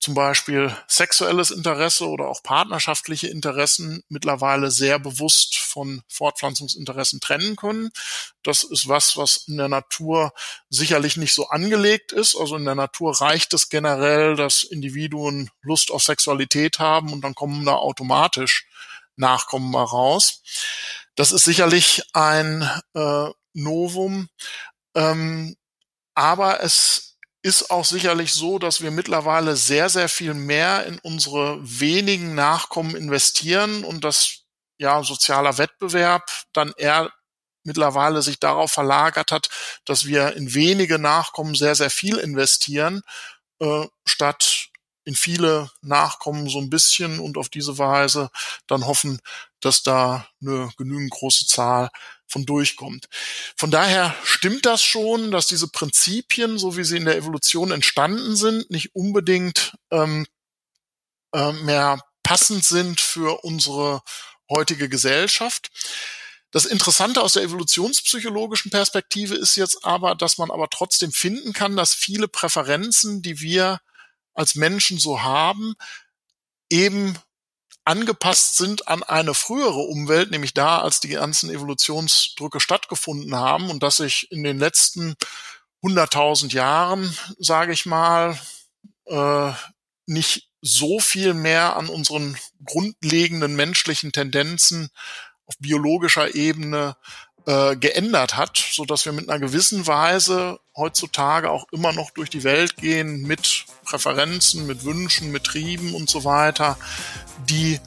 zum 0.06 0.13
Beispiel 0.13 0.72
sexuelles 0.88 1.50
Interesse 1.50 2.08
oder 2.08 2.28
auch 2.28 2.44
partnerschaftliche 2.44 3.28
Interessen 3.28 4.04
mittlerweile 4.08 4.70
sehr 4.70 5.00
bewusst 5.00 5.58
von 5.58 6.04
Fortpflanzungsinteressen 6.08 7.22
trennen 7.22 7.56
können. 7.56 7.89
Das 8.44 8.63
ist 8.63 8.88
was, 8.88 9.18
was 9.18 9.46
in 9.48 9.58
der 9.58 9.68
Natur 9.68 10.32
sicherlich 10.70 11.18
nicht 11.18 11.34
so 11.34 11.50
angelegt 11.50 12.12
ist. 12.12 12.36
Also 12.36 12.56
in 12.56 12.65
der 12.65 12.76
Natur 12.76 13.20
reicht 13.20 13.56
es 13.56 13.70
generell, 13.70 14.36
dass 14.36 14.62
Individuen 14.62 15.50
Lust 15.63 15.89
auf 15.89 16.04
Sexualität 16.04 16.78
haben 16.78 17.12
und 17.12 17.22
dann 17.22 17.34
kommen 17.34 17.65
da 17.65 17.74
automatisch 17.74 18.68
Nachkommen 19.15 19.72
mal 19.72 19.86
raus. 19.86 20.44
Das 21.15 21.32
ist 21.32 21.46
sicherlich 21.46 22.04
ein 22.13 22.62
äh, 22.94 23.30
Novum. 23.54 24.30
Ähm, 24.94 25.56
aber 26.13 26.62
es 26.62 27.14
ist 27.46 27.70
auch 27.70 27.86
sicherlich 27.86 28.34
so, 28.34 28.58
dass 28.58 28.82
wir 28.82 28.90
mittlerweile 28.90 29.56
sehr, 29.56 29.88
sehr 29.90 30.10
viel 30.10 30.34
mehr 30.34 30.88
in 30.88 30.98
unsere 30.98 31.60
wenigen 31.62 32.34
Nachkommen 32.34 32.96
investieren 32.96 33.84
und 33.84 34.04
dass 34.04 34.46
ja 34.80 35.04
sozialer 35.04 35.60
Wettbewerb 35.60 36.28
dann 36.54 36.74
eher 36.76 37.14
mittlerweile 37.64 38.24
sich 38.24 38.40
darauf 38.40 38.72
verlagert 38.72 39.32
hat, 39.32 39.50
dass 39.86 40.08
wir 40.08 40.36
in 40.36 40.56
wenige 40.56 40.98
Nachkommen 40.98 41.54
sehr, 41.54 41.76
sehr 41.76 41.92
viel 41.92 42.18
investieren, 42.18 43.04
äh, 43.60 43.86
statt 44.08 44.70
in 45.04 45.14
viele 45.14 45.70
Nachkommen 45.84 46.50
so 46.50 46.58
ein 46.58 46.72
bisschen 46.72 47.20
und 47.20 47.38
auf 47.38 47.50
diese 47.50 47.78
Weise 47.78 48.32
dann 48.66 48.88
hoffen, 48.88 49.20
dass 49.60 49.84
da 49.84 50.28
eine 50.42 50.72
genügend 50.78 51.12
große 51.12 51.46
Zahl 51.46 51.90
von 52.28 52.46
durchkommt. 52.46 53.08
Von 53.56 53.72
daher 53.72 54.16
stimmt 54.24 54.66
das 54.66 54.82
schon, 54.82 55.32
dass 55.32 55.48
diese 55.48 55.68
Prinzipien, 55.68 56.58
so 56.58 56.78
wie 56.78 56.84
sie 56.84 56.98
in 56.98 57.06
der 57.06 57.18
Evolution 57.18 57.72
entstanden 57.72 58.36
sind, 58.36 58.70
nicht 58.72 58.96
unbedingt 58.96 59.78
ähm, 59.92 60.26
äh, 61.34 61.52
mehr 61.52 62.00
passend 62.24 62.66
sind 62.66 63.00
für 63.00 63.44
unsere 63.44 64.02
heutige 64.50 64.90
Gesellschaft. 64.90 65.70
Das 66.52 66.66
Interessante 66.66 67.22
aus 67.22 67.34
der 67.34 67.44
evolutionspsychologischen 67.44 68.72
Perspektive 68.72 69.36
ist 69.36 69.58
jetzt 69.58 69.84
aber, 69.84 70.16
dass 70.16 70.38
man 70.38 70.52
aber 70.52 70.70
trotzdem 70.70 71.12
finden 71.12 71.54
kann, 71.54 71.76
dass 71.76 71.94
viele 71.94 72.28
Präferenzen, 72.28 73.22
die 73.22 73.42
wir 73.42 73.82
als 74.34 74.56
Menschen 74.56 74.98
so 74.98 75.22
haben, 75.22 75.76
eben 76.70 77.18
angepasst 77.86 78.58
sind 78.58 78.88
an 78.88 79.04
eine 79.04 79.34
frühere 79.34 79.80
Umwelt, 79.80 80.32
nämlich 80.32 80.54
da, 80.54 80.80
als 80.80 81.00
die 81.00 81.10
ganzen 81.10 81.50
Evolutionsdrücke 81.50 82.60
stattgefunden 82.60 83.36
haben 83.36 83.69
und 83.69 83.84
dass 83.84 83.98
sich 83.98 84.32
in 84.32 84.43
den 84.43 84.60
letzten 84.60 85.15
100.000 85.84 86.52
Jahren, 86.54 87.15
sage 87.38 87.74
ich 87.74 87.86
mal, 87.86 88.39
äh, 89.06 89.52
nicht 90.08 90.50
so 90.62 91.00
viel 91.00 91.36
mehr 91.36 91.78
an 91.78 91.88
unseren 91.88 92.38
grundlegenden 92.65 93.56
menschlichen 93.56 94.12
Tendenzen 94.12 94.89
auf 95.45 95.56
biologischer 95.60 96.34
Ebene 96.34 96.98
äh, 97.46 97.76
geändert 97.76 98.38
hat, 98.38 98.58
so 98.72 98.86
dass 98.86 99.06
wir 99.06 99.14
mit 99.14 99.30
einer 99.30 99.40
gewissen 99.40 99.88
Weise 99.88 100.60
heutzutage 100.76 101.52
auch 101.52 101.66
immer 101.72 101.94
noch 101.94 102.12
durch 102.12 102.30
die 102.30 102.44
Welt 102.44 102.78
gehen 102.78 103.22
mit 103.22 103.66
Präferenzen, 103.84 104.66
mit 104.66 104.84
Wünschen, 104.84 105.32
mit 105.32 105.44
Trieben 105.44 105.94
und 105.94 106.10
so 106.10 106.24
weiter, 106.24 106.78
die 107.50 107.80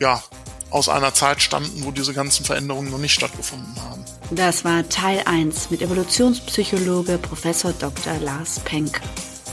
ja 0.00 0.22
aus 0.70 0.88
einer 0.88 1.14
Zeit 1.14 1.40
stammten, 1.40 1.84
wo 1.84 1.92
diese 1.92 2.14
ganzen 2.14 2.44
Veränderungen 2.44 2.90
noch 2.90 2.98
nicht 2.98 3.14
stattgefunden 3.14 3.74
haben. 3.80 4.04
Das 4.30 4.64
war 4.64 4.88
Teil 4.88 5.22
1 5.24 5.70
mit 5.70 5.82
Evolutionspsychologe 5.82 7.18
Professor 7.18 7.72
Dr. 7.72 8.18
Lars 8.18 8.58
Penke. 8.60 9.00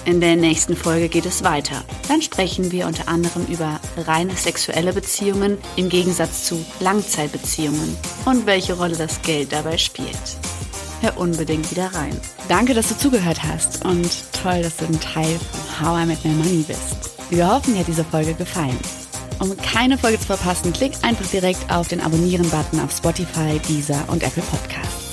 In 0.03 0.19
der 0.19 0.35
nächsten 0.35 0.75
Folge 0.75 1.09
geht 1.09 1.27
es 1.27 1.43
weiter. 1.43 1.83
Dann 2.07 2.23
sprechen 2.23 2.71
wir 2.71 2.87
unter 2.87 3.07
anderem 3.07 3.45
über 3.45 3.79
reine 3.97 4.35
sexuelle 4.35 4.93
Beziehungen 4.93 5.59
im 5.75 5.89
Gegensatz 5.89 6.45
zu 6.45 6.65
Langzeitbeziehungen 6.79 7.95
und 8.25 8.47
welche 8.47 8.73
Rolle 8.73 8.95
das 8.95 9.21
Geld 9.21 9.51
dabei 9.51 9.77
spielt. 9.77 10.17
Hör 11.01 11.17
unbedingt 11.17 11.69
wieder 11.69 11.93
rein. 11.93 12.19
Danke, 12.47 12.73
dass 12.73 12.89
du 12.89 12.97
zugehört 12.97 13.43
hast 13.43 13.85
und 13.85 14.09
toll, 14.41 14.63
dass 14.63 14.77
du 14.77 14.85
ein 14.85 14.99
Teil 14.99 15.39
von 15.79 15.87
How 15.87 16.03
I 16.03 16.05
Met 16.07 16.25
My 16.25 16.31
Money 16.31 16.65
bist. 16.67 17.11
Wir 17.29 17.47
hoffen, 17.47 17.73
dir 17.73 17.81
hat 17.81 17.87
diese 17.87 18.03
Folge 18.03 18.33
gefallen. 18.33 18.77
Um 19.39 19.55
keine 19.57 19.97
Folge 19.97 20.19
zu 20.19 20.25
verpassen, 20.25 20.73
klick 20.73 20.93
einfach 21.03 21.25
direkt 21.27 21.71
auf 21.71 21.87
den 21.87 22.01
Abonnieren-Button 22.01 22.79
auf 22.79 22.91
Spotify, 22.91 23.59
Deezer 23.67 24.03
und 24.07 24.21
Apple 24.23 24.43
Podcasts. 24.43 25.11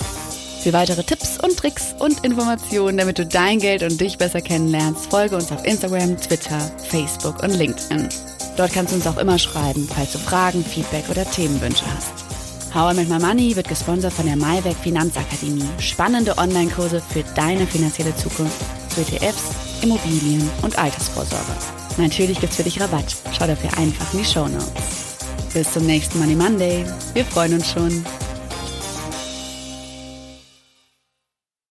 Für 0.63 0.73
weitere 0.73 1.05
Tipps 1.05 1.38
Tricks 1.59 1.93
und 1.99 2.25
Informationen, 2.25 2.99
damit 2.99 3.19
du 3.19 3.27
dein 3.27 3.59
Geld 3.59 3.83
und 3.83 4.01
dich 4.01 4.17
besser 4.17 4.41
kennenlernst, 4.41 5.11
folge 5.11 5.35
uns 5.35 5.51
auf 5.51 5.65
Instagram, 5.65 6.17
Twitter, 6.17 6.61
Facebook 6.89 7.43
und 7.43 7.51
LinkedIn. 7.51 8.09
Dort 8.57 8.73
kannst 8.73 8.93
du 8.93 8.97
uns 8.97 9.09
auch 9.09 9.17
immer 9.17 9.41
schreiben, 9.41 9.89
falls 9.93 10.13
du 10.13 10.19
Fragen, 10.19 10.65
Feedback 10.65 11.09
oder 11.11 11.29
Themenwünsche 11.29 11.85
hast. 11.97 12.13
How 12.73 12.93
I 12.93 12.97
Make 12.97 13.11
My 13.11 13.19
Money 13.19 13.57
wird 13.57 13.69
gesponsert 13.69 14.13
von 14.13 14.27
der 14.27 14.37
Maiwerk 14.37 14.77
Finanzakademie. 14.77 15.69
Spannende 15.81 16.39
Online-Kurse 16.39 17.03
für 17.13 17.25
deine 17.35 17.67
finanzielle 17.67 18.15
Zukunft 18.15 18.61
zu 18.91 19.01
ETFs, 19.01 19.51
Immobilien 19.83 20.49
und 20.63 20.79
Altersvorsorge. 20.79 21.45
Natürlich 21.97 22.39
gibt's 22.41 22.57
für 22.57 22.63
dich 22.63 22.81
Rabatt. 22.81 23.17
Schau 23.37 23.49
dafür 23.49 23.77
einfach 23.77 24.13
in 24.13 24.21
die 24.21 24.25
Show 24.25 24.47
Notes. 24.47 24.71
Bis 25.53 25.73
zum 25.73 25.87
nächsten 25.87 26.21
Money 26.21 26.37
Monday. 26.37 26.85
Wir 27.15 27.25
freuen 27.25 27.55
uns 27.55 27.69
schon. 27.69 28.05